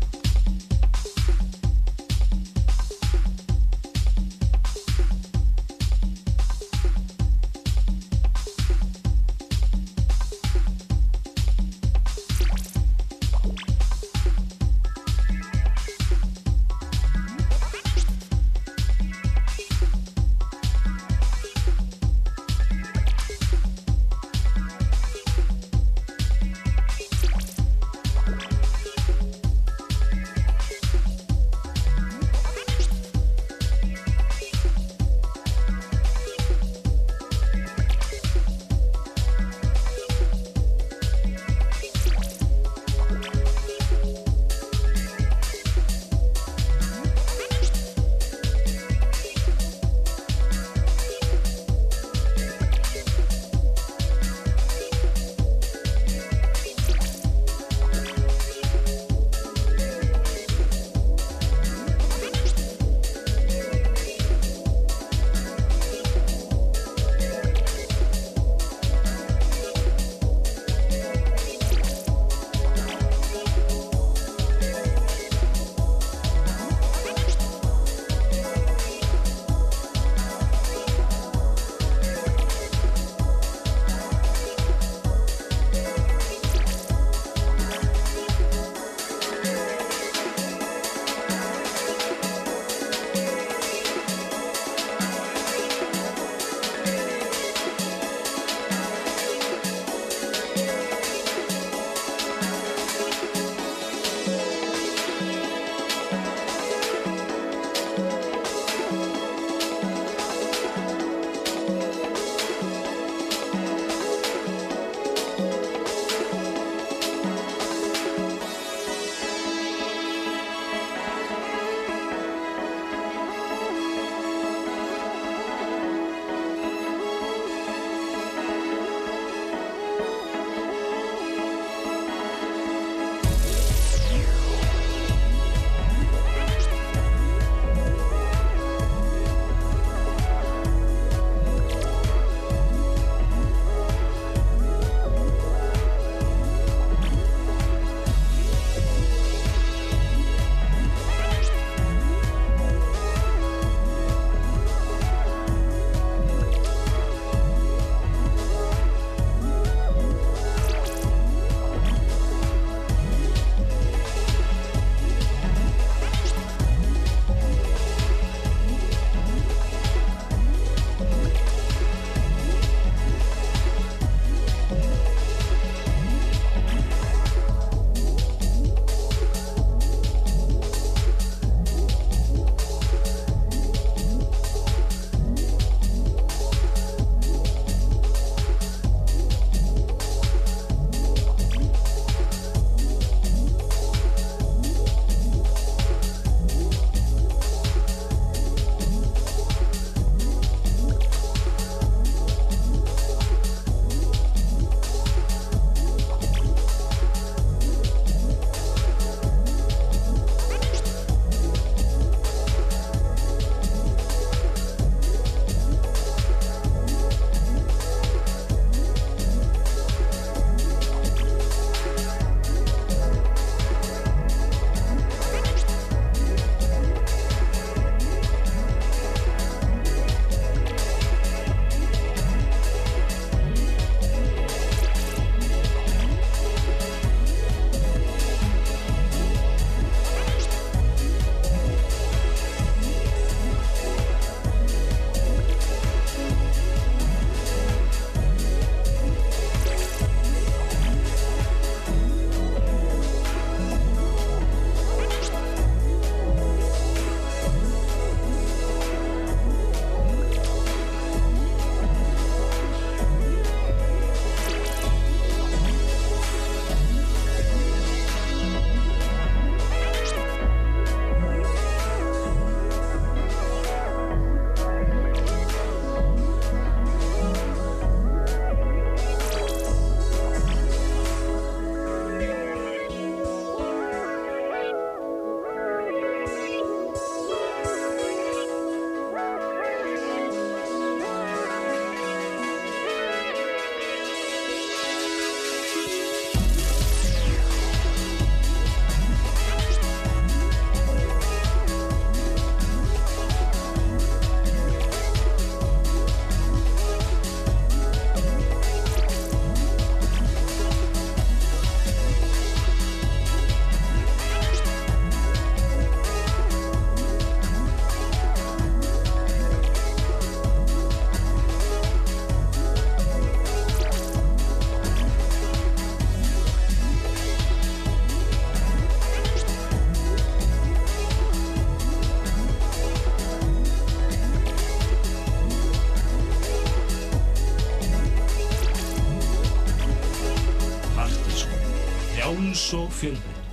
og 342.75 342.93
fjölbreytt 342.93 343.47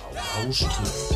á 0.00 0.08
Rástvö. 0.14 1.11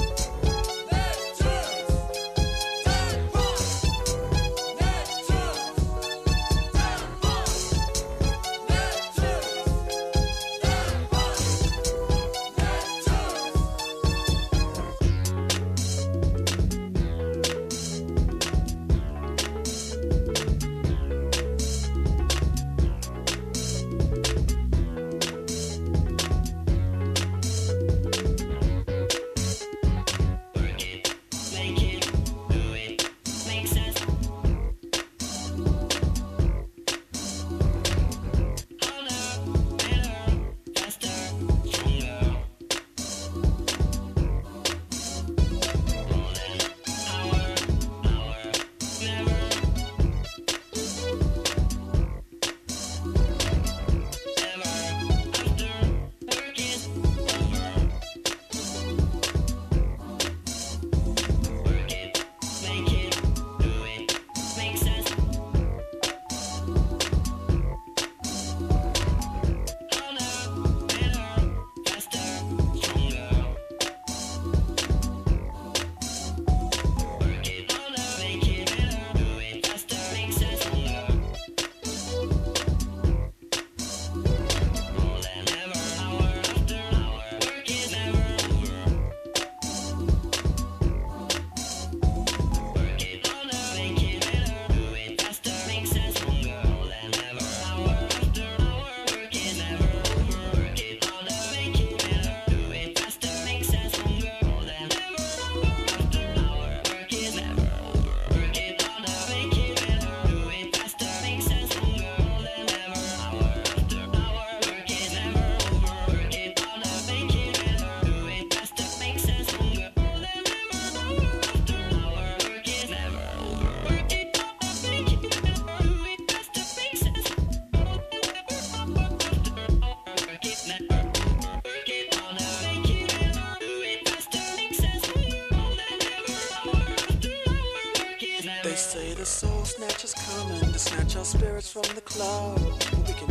Snatcher's 140.07 140.15
coming 140.15 140.73
to 140.73 140.79
snatch 140.79 141.17
our 141.17 141.25
spirits 141.25 141.71
from 141.71 141.95
the 141.95 142.01
cloud. 142.01 142.61
We 143.07 143.13
can 143.15 143.29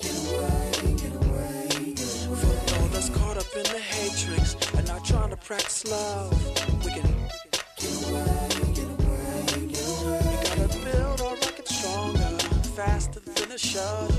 get 0.00 0.16
away, 0.26 0.72
get 0.96 1.14
away, 1.14 1.94
get 1.94 2.26
away. 2.26 2.36
For 2.36 2.80
all 2.80 2.88
that's 2.88 3.08
caught 3.10 3.36
up 3.36 3.46
in 3.56 3.62
the 3.64 3.78
hatrix 3.78 4.56
and 4.76 4.86
not 4.88 5.04
trying 5.04 5.30
to 5.30 5.36
practice 5.36 5.86
love. 5.86 6.32
We 6.84 6.90
can 6.90 7.08
get 7.78 8.08
away, 8.08 8.48
get 8.74 8.84
away, 8.84 9.66
get 9.68 9.88
away. 10.02 10.20
We 10.28 10.56
gotta 10.56 10.78
build 10.84 11.20
our 11.22 11.34
rocket 11.34 11.68
stronger, 11.68 12.38
faster 12.74 13.20
than 13.20 13.52
a 13.52 13.58
shuttle, 13.58 14.13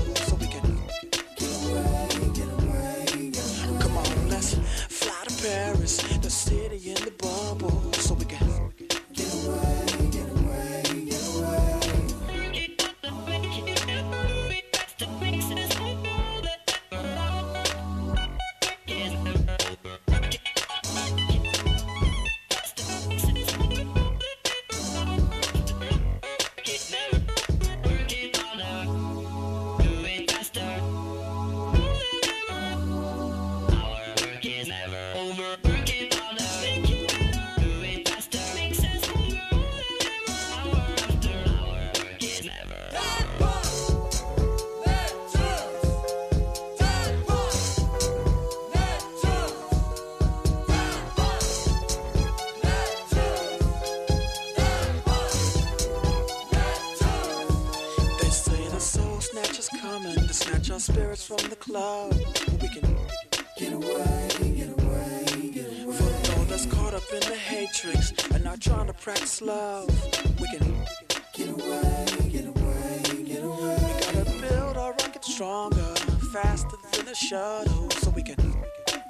from 61.26 61.50
the 61.50 61.56
cloud. 61.56 62.14
We 62.62 62.68
can 62.68 62.86
get 63.58 63.72
away, 63.72 64.28
get 64.54 64.70
away, 64.70 65.50
get 65.52 65.82
away. 65.82 65.96
For 65.96 66.38
all 66.38 66.44
that's 66.44 66.66
caught 66.66 66.94
up 66.94 67.02
in 67.12 67.18
the 67.18 67.34
hatrix 67.34 68.12
and 68.32 68.44
not 68.44 68.60
trying 68.60 68.86
to 68.86 68.92
practice 68.92 69.42
love. 69.42 69.88
We 70.40 70.46
can 70.56 70.86
get 71.32 71.48
away, 71.48 72.06
get 72.30 72.46
away, 72.46 73.24
get 73.24 73.42
away. 73.42 73.76
We 73.82 74.22
gotta 74.22 74.40
build 74.40 74.76
our 74.76 74.92
rocket 74.92 75.24
stronger, 75.24 75.94
faster 76.32 76.76
than 76.92 77.08
a 77.08 77.14
shuttle, 77.16 77.90
so 77.90 78.10
we 78.10 78.22
can 78.22 78.36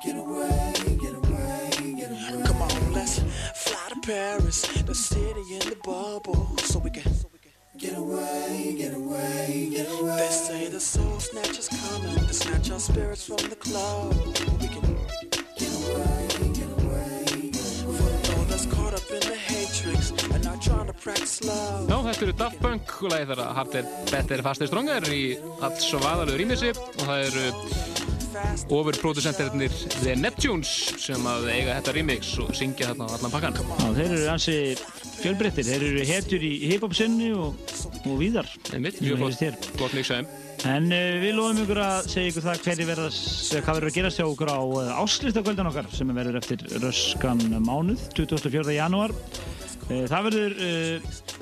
get 0.03 0.17
away, 0.17 0.73
get 0.99 1.15
away, 1.15 1.71
get 1.99 2.11
away. 2.11 2.43
Come 2.47 2.63
on, 2.63 2.93
let's 2.95 3.19
fly 3.55 3.89
to 3.91 4.01
Paris, 4.01 4.63
the 4.85 4.95
city 4.95 5.45
in 5.53 5.69
the 5.69 5.77
bubble, 5.85 6.57
so 6.61 6.79
we 6.79 6.89
can. 6.89 7.36
Get 7.79 7.99
away, 7.99 8.75
get 8.79 8.95
away, 8.95 9.69
get 9.71 9.87
away. 10.01 10.17
They 10.17 10.29
say 10.29 10.69
the 10.69 10.81
soul 10.81 11.21
snatcher's 11.21 11.69
coming 11.69 12.27
to 12.27 12.33
snatch 12.33 12.71
our 12.71 12.81
spirits 12.81 13.27
from 13.27 13.37
the 13.51 13.57
cloud. 13.57 14.17
We 14.63 14.69
can 14.69 14.97
get 15.61 15.73
away, 15.77 16.27
get 16.57 16.69
away, 16.73 17.51
get 17.53 17.53
away. 17.53 17.53
For 17.53 18.33
all 18.33 18.45
that's 18.49 18.65
caught 18.65 18.95
up 18.95 19.05
in 19.11 19.21
the 19.29 19.37
hatrix 19.37 20.11
and 20.33 20.43
not 20.43 20.63
trying 20.63 20.87
to 20.87 20.95
practice 20.95 21.45
love. 21.45 21.85
Já, 21.91 22.01
þetta 22.09 22.25
eru 22.25 22.37
Daft 22.41 22.61
Punk 22.65 22.97
og 23.03 23.13
lagið 23.13 23.35
þeirra 23.35 23.49
Harder, 23.61 23.93
Better, 24.11 24.43
Faster, 24.49 24.73
Stronger 24.73 25.11
í 25.13 25.23
alls 25.61 25.85
svo 25.85 26.01
vaðalegu 26.01 26.41
rýmissi 26.41 26.73
og 26.73 27.03
það 27.05 27.27
eru 27.29 27.47
ofurproducentirnir 28.73 29.77
The 30.01 30.17
Neptunes 30.17 30.73
sem 30.97 31.29
að 31.29 31.51
eiga 31.53 31.77
þetta 31.77 31.97
remix 32.01 32.33
og 32.41 32.57
syngja 32.57 32.95
þarna 32.95 33.13
á 33.13 33.15
allan 33.21 33.37
pakkan. 33.37 33.61
Já, 33.61 33.89
þeir 34.01 34.17
eru 34.17 34.31
ansi 34.33 34.57
fjölbreyttir, 35.21 35.67
þeir 35.67 35.85
eru 35.87 36.07
hetjur 36.09 36.45
í 36.47 36.51
hip-hop 36.73 36.97
sinni 36.97 37.31
og, 37.35 37.57
og 38.03 38.19
víðar. 38.21 38.49
Einmitt, 38.77 39.01
mjög 39.05 39.23
flott, 39.23 39.69
flott 39.79 39.97
mix 39.97 40.11
aðeim. 40.15 40.29
En 40.67 40.89
uh, 40.91 41.17
við 41.23 41.37
lofum 41.37 41.63
ykkur 41.63 41.81
að 41.85 42.11
segja 42.13 42.33
ykkur 42.33 42.47
það 42.47 42.63
hverju 42.65 42.89
verða, 42.89 43.09
hvað 43.67 43.79
verður 43.79 43.91
að 43.91 43.99
gerast 43.99 44.21
hjá 44.21 44.27
okkur 44.27 44.53
á 44.53 44.61
uh, 44.61 44.93
áslýstakvöldan 45.03 45.71
okkar 45.71 45.91
sem 45.95 46.13
verður 46.17 46.41
eftir 46.41 46.67
röskan 46.83 47.45
mánuð, 47.67 48.07
24. 48.19 48.67
janúar. 48.79 49.15
Uh, 49.87 50.05
það 50.11 50.29
verður 50.31 50.61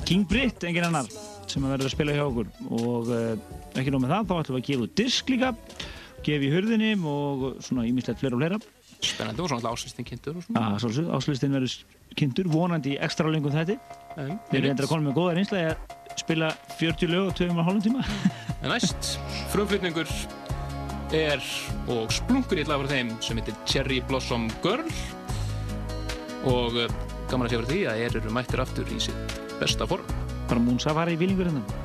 King 0.04 0.28
Britt, 0.28 0.66
engin 0.68 0.88
annar, 0.90 1.10
sem 1.48 1.64
verður 1.64 1.90
að 1.90 1.96
spila 1.96 2.16
hjá 2.16 2.24
okkur 2.26 2.50
og 2.74 3.12
ekki 3.14 3.92
nóg 3.92 4.04
með 4.04 4.16
það, 4.16 4.30
þá 4.30 4.34
ætlum 4.40 4.58
við 4.58 4.64
að 4.64 4.70
gefa 4.72 4.90
disk 5.02 5.34
líka 5.34 5.54
gefi 6.24 6.48
í 6.48 6.54
hurðinni 6.54 6.94
og 7.08 7.44
svona 7.64 7.84
ímislegt 7.88 8.22
fleira 8.22 8.36
og 8.36 8.42
fleira. 8.42 8.58
Spennandi 9.04 9.44
og 9.44 9.50
svona 9.50 9.72
áslistin 9.74 10.06
kynntur 10.08 10.38
og 10.38 10.46
svona. 10.46 10.62
Ah, 10.62 11.16
áslustin 11.18 11.54
verður 11.54 11.74
kynntur, 12.18 12.48
vonandi 12.50 12.94
í 12.94 13.00
ekstra 13.02 13.30
lengum 13.32 13.54
þetta. 13.54 13.76
Við 14.14 14.58
erum 14.60 14.70
endur 14.70 14.86
að 14.86 14.92
koma 14.92 15.08
með 15.08 15.18
góða 15.18 15.36
reynsla 15.38 15.62
að 15.72 15.94
spila 16.20 16.50
40 16.78 17.10
lög 17.10 17.30
og 17.32 17.36
2 17.40 17.48
og 17.50 17.62
hálfum 17.66 17.84
tíma. 17.88 18.04
En 18.64 18.70
næst, 18.72 19.18
frumflutningur 19.52 20.08
er 21.12 21.42
og 21.92 22.12
splunkur 22.14 22.62
í 22.62 22.64
lag 22.64 22.80
frá 22.80 22.94
þeim 22.94 23.10
sem 23.20 23.36
heitir 23.36 23.58
Cherry 23.68 23.98
Blossom 24.08 24.46
Girl 24.64 24.88
og 26.48 26.78
eh, 26.80 26.94
gaman 27.28 27.44
að 27.44 27.52
segja 27.52 27.60
fyrir 27.60 27.68
því 27.68 27.80
að 27.90 28.00
þeir 28.00 28.18
eru 28.22 28.32
mættir 28.38 28.62
aftur 28.64 28.94
í 28.94 29.00
sitt 29.04 29.36
besta 29.60 29.88
form. 29.90 30.08
Bara 30.48 30.64
Moon 30.64 30.80
Safari 30.80 31.18
í 31.18 31.20
fílingur 31.20 31.50
hérna. 31.50 31.83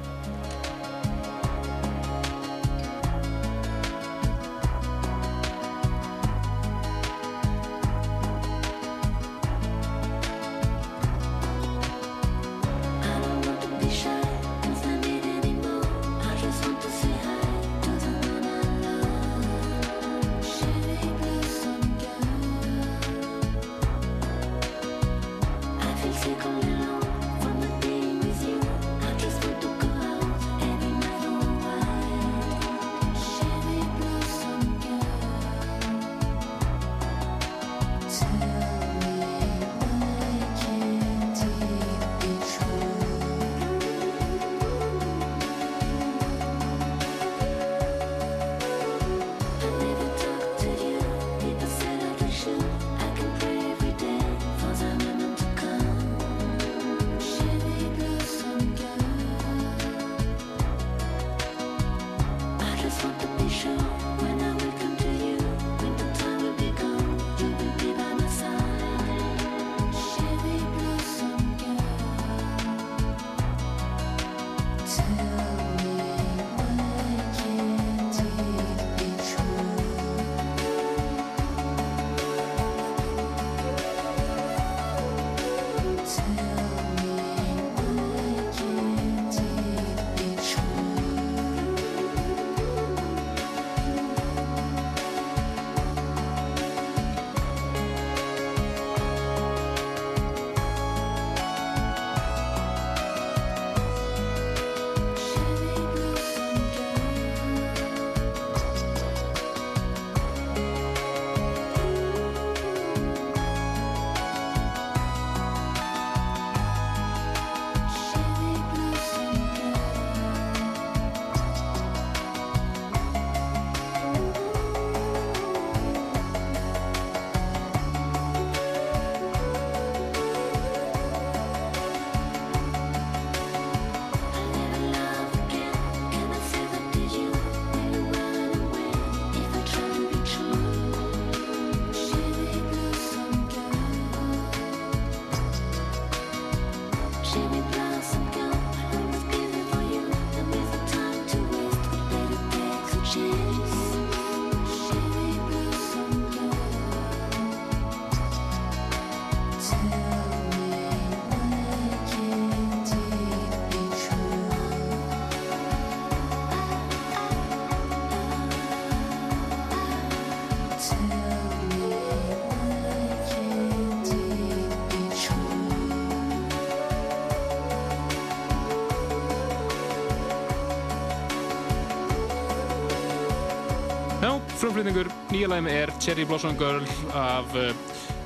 Já, 184.80 184.84
frumflutningur 184.86 185.10
nýja 185.28 185.48
læmi 185.52 185.72
er 185.76 185.90
Cherry 186.00 186.24
Blossom 186.24 186.54
Girl 186.56 186.86
af 187.12 187.52
uh, 187.52 187.74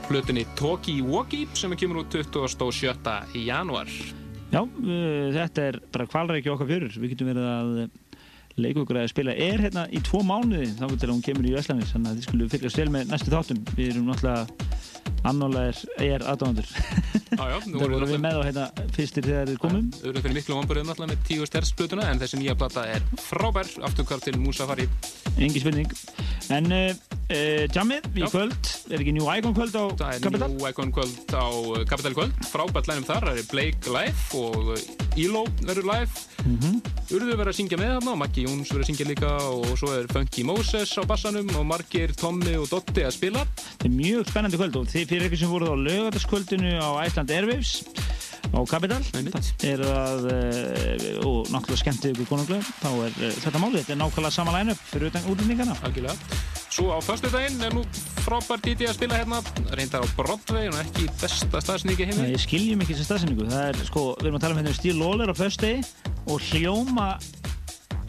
hlutinni 0.06 0.44
Toki 0.56 1.00
Woki 1.02 1.48
sem 1.58 1.74
kemur 1.74 2.04
út 2.04 2.14
27. 2.14 3.16
í 3.34 3.48
janúar. 3.48 3.90
Já, 4.54 4.62
uh, 4.62 5.32
þetta 5.34 5.64
er 5.66 5.80
bara 5.90 6.06
kvalrækja 6.06 6.54
okkar 6.54 6.70
fjörur. 6.70 6.94
Við 6.94 7.16
getum 7.16 7.32
verið 7.32 7.48
að 7.50 7.72
leika 8.62 8.84
okkur 8.84 9.00
að 9.02 9.10
spila 9.10 9.34
er 9.34 9.66
hérna 9.66 9.88
í 9.90 10.04
tvo 10.06 10.22
mánuði 10.22 10.70
þá 10.78 10.86
til 10.92 11.08
að 11.08 11.16
hún 11.16 11.26
kemur 11.26 11.50
í 11.50 11.56
Vestlandir 11.56 11.90
þannig 11.90 12.12
að 12.12 12.20
þið 12.20 12.28
skulle 12.28 12.50
fylgjast 12.54 12.82
vel 12.84 12.90
með 12.94 13.10
næstu 13.16 13.34
þáttum. 13.34 13.64
Við 13.74 13.90
erum 13.96 14.12
náttúrulega 14.12 14.46
annálaðir 15.24 15.82
ER 16.06 16.28
nú 16.44 16.64
Það 17.34 17.54
vorum 17.80 17.96
vorum 17.96 18.12
við 18.12 18.22
með 18.22 18.38
á 18.38 18.42
hérna 18.46 18.68
fyrstir 18.94 19.26
þegar 19.26 19.50
þið 19.50 19.60
komum. 19.64 19.90
Við 19.96 20.12
erum 20.12 20.26
fyrir 20.28 20.38
miklu 20.38 20.60
vomburðum 20.60 20.94
alltaf 20.94 21.10
með 21.10 21.26
10 21.32 21.50
sters 21.50 21.74
plötuna 21.80 22.12
en 22.12 22.22
þessi 22.22 22.44
nýja 22.44 22.58
plata 22.60 22.86
er 22.94 23.02
frábær 23.26 23.74
afturkvar 23.90 24.22
til 24.22 24.38
Musafari. 24.44 24.86
Engi 25.40 25.64
spurning. 25.64 25.98
En 26.54 26.70
uh, 26.70 26.90
uh, 27.34 27.64
jammið 27.74 28.20
í 28.20 28.28
kvöld, 28.30 28.68
er 28.94 29.02
ekki 29.02 29.14
New 29.16 29.26
Icon 29.32 29.56
kvöld 29.58 29.74
á 29.74 29.86
Það 29.98 30.10
er 30.12 30.20
Capital? 30.22 30.50
New 30.54 30.68
Icon 30.70 30.92
kvöld 30.94 31.34
á 31.34 31.48
uh, 31.50 31.80
Capital 31.90 32.14
kvöld. 32.18 32.36
Frábært 32.52 32.90
lænum 32.92 33.08
þar, 33.08 33.26
það 33.30 33.40
er 33.42 33.48
Blake 33.50 33.94
live 33.96 34.38
og 34.38 34.74
uh, 34.76 35.18
Elo 35.18 35.46
verður 35.64 35.90
live. 35.90 36.28
Mm 36.44 36.82
Urður 37.14 37.36
verður 37.38 37.52
að 37.52 37.58
syngja 37.58 37.78
með 37.78 37.90
þarna 37.92 38.14
og 38.14 38.20
Maggi 38.24 38.44
Jóns 38.46 38.70
verður 38.72 38.84
að 38.84 38.88
syngja 38.90 39.06
líka 39.06 39.32
og 39.54 39.66
svo 39.78 39.90
er 39.94 40.08
Funky 40.10 40.46
Moses 40.48 40.94
á 40.98 41.04
bassanum 41.06 41.52
og 41.60 41.66
margir 41.70 42.14
Tommi 42.18 42.56
og 42.58 42.66
Dotti 42.72 43.04
að 43.06 43.14
spila. 43.18 43.44
Þetta 43.60 43.90
er 43.90 43.94
mjög 43.94 44.32
spennandi 44.32 44.62
kvöld 44.62 44.80
og 44.80 44.88
þið 44.90 45.12
fyrir 45.12 45.28
ykkur 45.28 45.42
sem 45.44 45.54
voruð 45.54 45.76
á 45.76 45.78
lögataskvöldinu 45.84 46.74
á 46.80 46.90
Iceland 47.06 47.36
Airwaves 47.36 47.76
á 48.54 48.60
Capital 48.70 49.02
er 49.66 49.82
að, 49.82 50.28
uh, 50.30 51.06
og 51.26 51.50
náttúrulega 51.50 51.82
skemmtið 51.82 52.14
ykkur 52.14 52.30
konunglega, 52.30 52.74
þá 52.80 52.90
er 53.08 53.16
uh, 53.18 53.38
þetta 53.44 53.62
málið, 53.62 53.80
þetta 53.82 53.96
er 53.96 54.02
nákvæmlega 54.02 54.36
sama 54.38 54.56
line-up 54.58 54.84
fyrir 54.92 55.10
utan 55.10 55.30
útlendingana. 55.34 55.78
Algjörlega. 55.88 56.42
Svo 56.74 56.90
á 56.94 57.00
föstudaginn 57.06 57.62
er 57.66 57.76
nú 57.76 57.84
frábær 58.24 58.62
DJ 58.64 58.90
að 58.90 58.98
spila 58.98 59.20
hérna, 59.20 59.42
reyndar 59.78 60.06
á 60.06 60.08
Broadway 60.18 60.72
og 60.72 60.80
ekki 60.82 61.10
besta 61.22 61.62
staðsningi 61.62 62.10
heimi. 62.10 62.22
Nei, 62.22 62.34
ég 62.34 62.46
skiljum 62.46 62.82
ekki 62.86 62.96
þessi 62.96 63.10
staðsendingu, 63.10 63.50
það 63.52 63.70
er 63.72 63.82
sko, 63.90 64.06
við 64.18 64.30
erum 64.30 64.40
að 64.40 64.46
tala 64.46 64.56
um 64.56 64.62
hérna 64.64 64.78
Stíl 64.78 64.98
Lawler 64.98 65.34
á 65.34 65.36
föstudegi 65.38 65.84
og 66.30 66.48
hljóma 66.50 67.10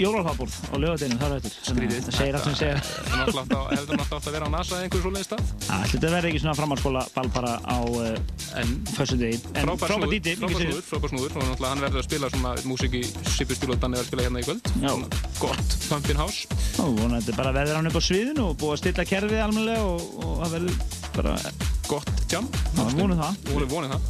jólafabúrð 0.00 0.54
á 0.70 0.74
lögadeinum 0.82 1.18
þar 1.20 1.34
eftir. 1.38 1.52
Skrítið. 1.68 2.00
Það 2.08 2.16
segir 2.18 2.34
allt 2.38 2.44
sem 2.48 2.56
segir. 2.58 2.80
Það 2.84 3.14
er 3.14 3.18
náttúrulega 3.20 3.44
átt 3.44 4.14
að- 4.14 4.24
að 4.24 4.32
vera 4.34 4.46
á 4.46 4.50
NASA 4.54 4.74
eða 4.74 4.84
einhverjum 4.84 5.04
svoleiðis 5.04 5.28
stað. 5.28 5.42
Það 5.64 5.84
ætli 5.84 5.98
þetta 5.98 6.12
verði 6.14 6.28
ekki 6.30 6.40
svona 6.44 6.56
framhaldsskóla 6.58 7.02
ball 7.14 7.30
bara 7.34 7.52
á 7.62 7.78
en, 8.60 8.68
fössu 8.94 9.16
degi. 9.18 9.38
En 9.54 9.66
Frábær 9.68 9.78
frábær 9.84 9.94
snúður, 9.94 10.12
díti, 10.14 10.34
frábær 10.38 10.58
snúður, 10.58 10.84
frábær 10.90 11.10
snúður 11.14 11.36
og 11.36 11.42
náttúrulega 11.44 11.70
hann 11.74 11.84
verður 11.84 12.00
að 12.02 12.08
spila 12.08 12.30
svona 12.34 12.54
músík 12.64 12.94
í 12.94 13.02
Sipu 13.34 13.54
stíl 13.54 13.70
og 13.74 13.80
Danni 13.80 13.96
verður 13.98 14.04
að 14.04 14.10
spila 14.10 14.26
hérna 14.26 14.42
í 14.42 14.46
kvöld. 14.48 14.62
Já. 14.82 14.92
Gott 15.40 15.78
Pumpin 15.88 16.16
House. 16.16 16.46
Og 16.82 16.98
vonandi 16.98 17.32
bara 17.36 17.52
verður 17.54 17.76
hann 17.80 17.86
upp 17.90 17.98
á 17.98 18.02
sviðinu 18.04 18.50
og 18.50 18.58
búið 18.58 18.74
að 18.74 18.82
stilla 18.84 19.04
kerfið 19.04 19.42
almennilega 19.44 19.82
og, 19.82 20.00
og 20.24 20.36
það 20.44 20.54
verður 20.58 20.76
bara... 21.14 21.36
Gott 21.88 22.10
jam. 22.32 22.46
Já, 22.74 22.84
vonum 22.96 23.18
það. 23.20 23.34
Vonum, 23.68 23.90
það. 23.92 24.00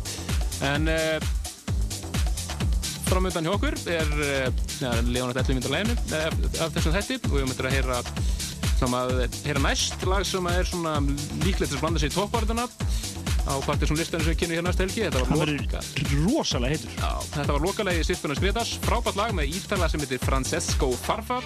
En 0.64 0.88
uh, 0.88 1.32
framöndan 3.08 3.47
hjá 3.47 3.55
okkur 3.55 3.76
er 3.91 4.12
Elli 4.91 5.23
myndir 5.24 5.73
læginu 5.73 5.97
uh, 5.97 6.28
af 6.65 6.74
þessum 6.74 6.94
þætti 6.97 7.20
og 7.31 7.36
við 7.39 7.49
myndir 7.50 7.70
að 7.70 7.76
heyra 7.78 8.00
sem 8.74 8.97
að 8.99 9.12
heyra 9.44 9.65
næst 9.65 10.07
lag 10.08 10.26
sem 10.26 10.50
er 10.50 10.68
svona 10.68 10.97
líklegt 11.44 11.73
að 11.73 11.83
blanda 11.84 12.02
sér 12.02 12.12
í 12.12 12.16
toppvartuna 12.16 12.66
á 13.44 13.55
Partiðsson 13.65 14.00
listanum 14.00 14.24
sem 14.24 14.33
við 14.33 14.41
kynum 14.41 14.57
hér 14.57 14.65
næst 14.65 14.81
helgi. 14.81 15.02
Þetta 15.05 15.20
var 15.20 15.42
verður 15.42 16.23
rosalega 16.24 16.78
heitur. 16.78 16.94
Já, 16.97 17.10
þetta 17.34 17.57
var 17.57 17.66
lokalegi 17.66 18.07
Sýttunar 18.08 18.41
Skriðars, 18.41 18.73
frábært 18.86 19.18
lag 19.20 19.34
með 19.36 19.57
ítala 19.58 19.89
sem 19.92 20.00
heitir 20.00 20.23
Francesco 20.24 20.91
Farfa 21.05 21.42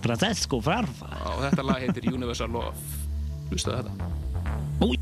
Francesco 0.00 0.60
Farfa. 0.64 1.10
og 1.30 1.44
þetta 1.44 1.66
lag 1.66 1.84
heitir 1.84 2.10
Universal 2.12 2.50
Love. 2.54 2.74
Hlustaðu 3.50 3.82
þetta. 3.82 4.10
Új. 4.86 4.98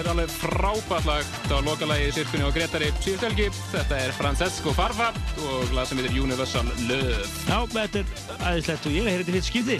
Þetta 0.00 0.14
er 0.14 0.16
alveg 0.16 0.30
frábært 0.32 1.06
lag. 1.10 1.26
Þetta 1.28 1.56
var 1.58 1.64
lokalagi 1.66 2.04
í 2.08 2.12
sirkunni 2.16 2.44
og 2.46 2.54
Gretari 2.56 2.86
síðust 3.04 3.24
helgi. 3.26 3.48
Þetta 3.68 3.98
er 4.00 4.14
Francesco 4.16 4.72
Farfa 4.72 5.08
og 5.44 5.74
lag 5.76 5.90
sem 5.90 5.98
heitir 6.00 6.14
Universal 6.22 6.70
Love. 6.88 7.26
Já, 7.44 7.58
þetta 7.74 8.00
er 8.00 8.14
aðeinslegt 8.38 8.88
og 8.88 8.94
ég 8.96 9.04
hef 9.04 9.12
heyrðið 9.12 9.36
fyrst 9.36 9.50
skipti. 9.50 9.76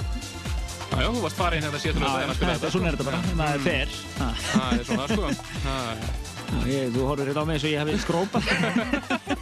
Já, 0.91 1.07
þú 1.07 1.23
varst 1.23 1.41
farin 1.41 1.65
hérna 1.65 1.81
síðan 1.81 2.05
að 2.05 2.35
spila 2.37 2.59
þetta, 2.59 2.73
svona 2.75 2.91
er 2.91 2.99
þetta 3.01 3.09
bara, 3.09 3.23
það 3.41 3.71
er. 3.73 3.97
Ha. 4.19 4.29
Það 4.43 4.77
er 4.77 4.85
svona, 4.91 5.09
sko. 5.15 5.33
Það 5.65 6.05
Já, 6.51 6.61
ég, 6.69 6.93
þú 6.93 7.09
horfir 7.09 7.31
hérna 7.31 7.41
á 7.41 7.49
mig 7.49 7.57
eins 7.57 7.65
og 7.65 7.73
ég 7.73 7.81
hefði 7.81 7.97
skrópað. 8.05 8.53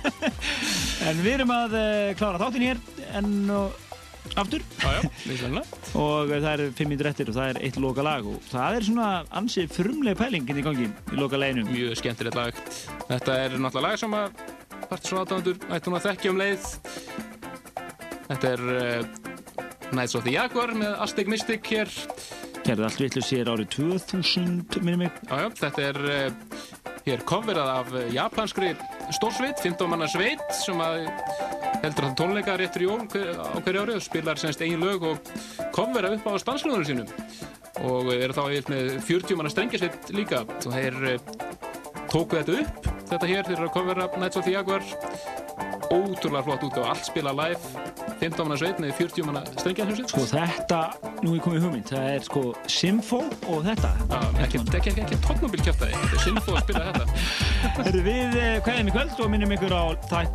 en 1.11 1.27
við 1.27 1.33
erum 1.41 1.57
að 1.57 1.79
uh, 1.81 2.15
klára 2.23 2.45
þáttinn 2.45 2.69
hér 2.69 2.87
enn 3.19 3.37
og 3.51 4.39
aftur. 4.39 4.63
Já, 4.79 5.01
já, 5.01 5.11
vissulega. 5.27 5.78
Og 5.99 6.31
það 6.31 6.49
er 6.53 6.61
fimm 6.79 6.93
mínútur 6.93 7.09
eftir 7.11 7.31
og 7.33 7.35
það 7.35 7.49
er 7.51 7.59
eitt 7.67 7.79
loka 7.83 8.05
lag 8.07 8.27
og 8.29 8.39
það 8.53 8.77
er 8.77 8.87
svona 8.87 9.09
ansið 9.41 9.73
frumleg 9.75 10.19
pæling 10.21 10.47
inn 10.47 10.61
í 10.61 10.65
gangi 10.67 10.87
í 10.87 11.19
loka 11.19 11.41
leginu. 11.41 11.67
Mjög 11.67 11.99
skemmtilegt 11.99 12.39
lag. 12.39 12.61
Þetta 13.09 13.39
er 13.45 13.57
náttúrulega 13.59 13.87
lag 13.89 14.01
sem 14.03 14.15
að 14.19 14.45
Partisan 14.89 15.21
aðdándur 15.21 15.59
ætti 15.69 15.91
hún 15.91 15.99
að 15.99 16.07
þekkja 16.07 16.31
um 16.33 16.39
leið. 16.41 16.69
Þetta 18.29 18.53
er 18.55 18.63
uh, 18.73 19.19
Nights 19.93 20.17
of 20.17 20.25
the 20.25 20.33
Jaguar 20.33 20.73
með 20.77 20.95
Aztec 21.05 21.29
Mystic 21.29 21.69
hér. 21.73 21.93
Gerði 22.65 22.87
allt 22.89 23.03
vittlust 23.03 23.35
hér 23.35 23.51
árið 23.53 23.69
2000, 23.77 24.79
minnum 24.81 25.05
mig. 25.05 25.21
Já, 25.29 25.45
já, 25.45 25.49
þetta 25.61 25.85
er 25.91 26.01
uh, 26.07 26.63
hér 27.09 27.27
coverað 27.29 27.75
af 27.75 27.93
japanskri 28.15 28.73
stórsveit, 29.17 29.61
15 29.63 29.91
manna 29.91 30.09
sveit 30.11 30.43
sem 30.57 30.81
heldur 31.83 32.09
að 32.09 32.17
tónleika 32.19 32.57
réttur 32.59 32.85
í 32.85 32.89
jól 32.89 33.05
hver, 33.13 33.33
á 33.39 33.57
hverju 33.63 33.85
ári 33.85 33.97
og 33.97 34.05
spilar 34.05 34.41
semst 34.41 34.63
eigin 34.65 34.83
lög 34.83 35.07
og 35.13 35.33
covera 35.77 36.13
upp 36.17 36.29
á 36.29 36.33
stanslöðunum 36.43 36.89
sínum. 36.89 37.11
Og 37.89 38.11
eru 38.15 38.35
þá 38.35 38.45
eiginlega 38.49 38.75
með 38.75 39.03
40 39.07 39.39
manna 39.39 39.55
strengjasveit 39.55 40.13
líka. 40.17 40.43
Og 40.43 40.73
þeir 40.75 40.99
uh, 41.15 41.19
tóku 42.11 42.41
þetta 42.41 42.63
upp 42.65 42.89
þetta 43.09 43.29
hér, 43.31 43.47
þeir 43.47 43.57
eru 43.57 43.69
að 43.69 43.75
covera 43.77 44.09
Nights 44.19 44.41
of 44.41 44.45
the 44.45 44.55
Jaguar. 44.57 44.85
Ótrúlega 45.89 46.45
flott 46.45 46.67
út 46.69 46.81
og 46.83 46.91
allt 46.93 47.09
spila 47.09 47.33
live 47.37 48.08
15 48.19 48.45
manna 48.45 48.59
sveit 48.59 48.81
með 48.83 48.95
40 48.99 49.27
manna 49.29 49.43
strengjasveit 49.55 50.13
Sko 50.13 50.25
þetta, 50.31 50.81
nú 51.23 51.35
er 51.37 51.43
komið 51.45 51.67
hugmynd, 51.67 51.91
það 51.91 52.09
er 52.15 52.25
sko 52.27 52.43
Symfó 52.71 53.21
og 53.51 53.65
þetta. 53.67 53.91
Já, 54.09 54.19
ekki, 54.45 54.63
ekki, 54.79 54.95
ekki, 55.05 55.19
tóknubil 55.27 55.63
kjöftaði, 55.63 55.99
þetta 56.03 56.19
er 56.19 56.25
Sinfo 56.25 56.55
að 56.55 56.65
spila 56.65 56.85
þetta 56.89 57.07
Herru, 57.89 58.03
við 58.07 58.39
eh, 58.41 58.57
kveðum 58.67 58.91
í 58.91 58.95
kvöld 58.97 59.23
og 59.25 59.31
minnum 59.33 59.55
ykkur 59.57 59.75
á 59.75 59.85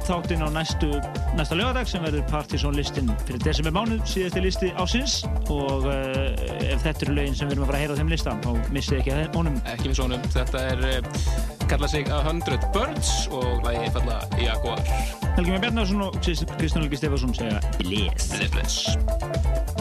þáttinn 0.07 0.45
á 0.45 0.49
næstu, 0.53 0.91
næsta 1.37 1.59
lögadag 1.59 1.89
sem 1.91 2.05
verður 2.05 2.25
Partisan 2.31 2.77
listin 2.77 3.11
fyrir 3.27 3.43
desember 3.43 3.75
mánuð, 3.75 4.03
síðasti 4.09 4.45
listi 4.45 4.71
ásins 4.79 5.19
og 5.53 5.87
uh, 5.89 6.31
ef 6.63 6.85
þetta 6.85 7.07
eru 7.07 7.17
lögin 7.19 7.37
sem 7.37 7.49
við 7.49 7.57
erum 7.57 7.67
að 7.67 7.73
fara 7.73 7.81
að 7.81 7.85
heyra 7.85 7.97
á 7.97 7.99
þeim 8.01 8.15
listan, 8.15 8.43
þá 8.43 8.73
missið 8.75 9.01
ekki 9.01 9.15
að 9.17 9.37
honum. 9.37 9.59
ekki 9.73 9.91
við 9.91 9.99
svonum, 9.99 10.31
þetta 10.33 10.65
er 10.71 10.87
uh, 10.93 11.62
kallað 11.69 11.93
sig 11.95 12.09
A 12.11 12.21
Hundred 12.25 12.65
Birds 12.75 13.27
og 13.31 13.63
lagi 13.65 13.91
falla 13.95 14.21
Jaguar 14.39 14.81
Helgi 15.35 15.51
Már 15.51 15.63
Bjarnarsson 15.65 16.01
og 16.01 16.17
Kristján 16.23 16.81
Helgi 16.81 16.99
Stefansson 17.01 17.33
segja 17.33 17.61
Bless. 17.79 18.33
Bless, 18.35 18.51
bless 18.51 19.72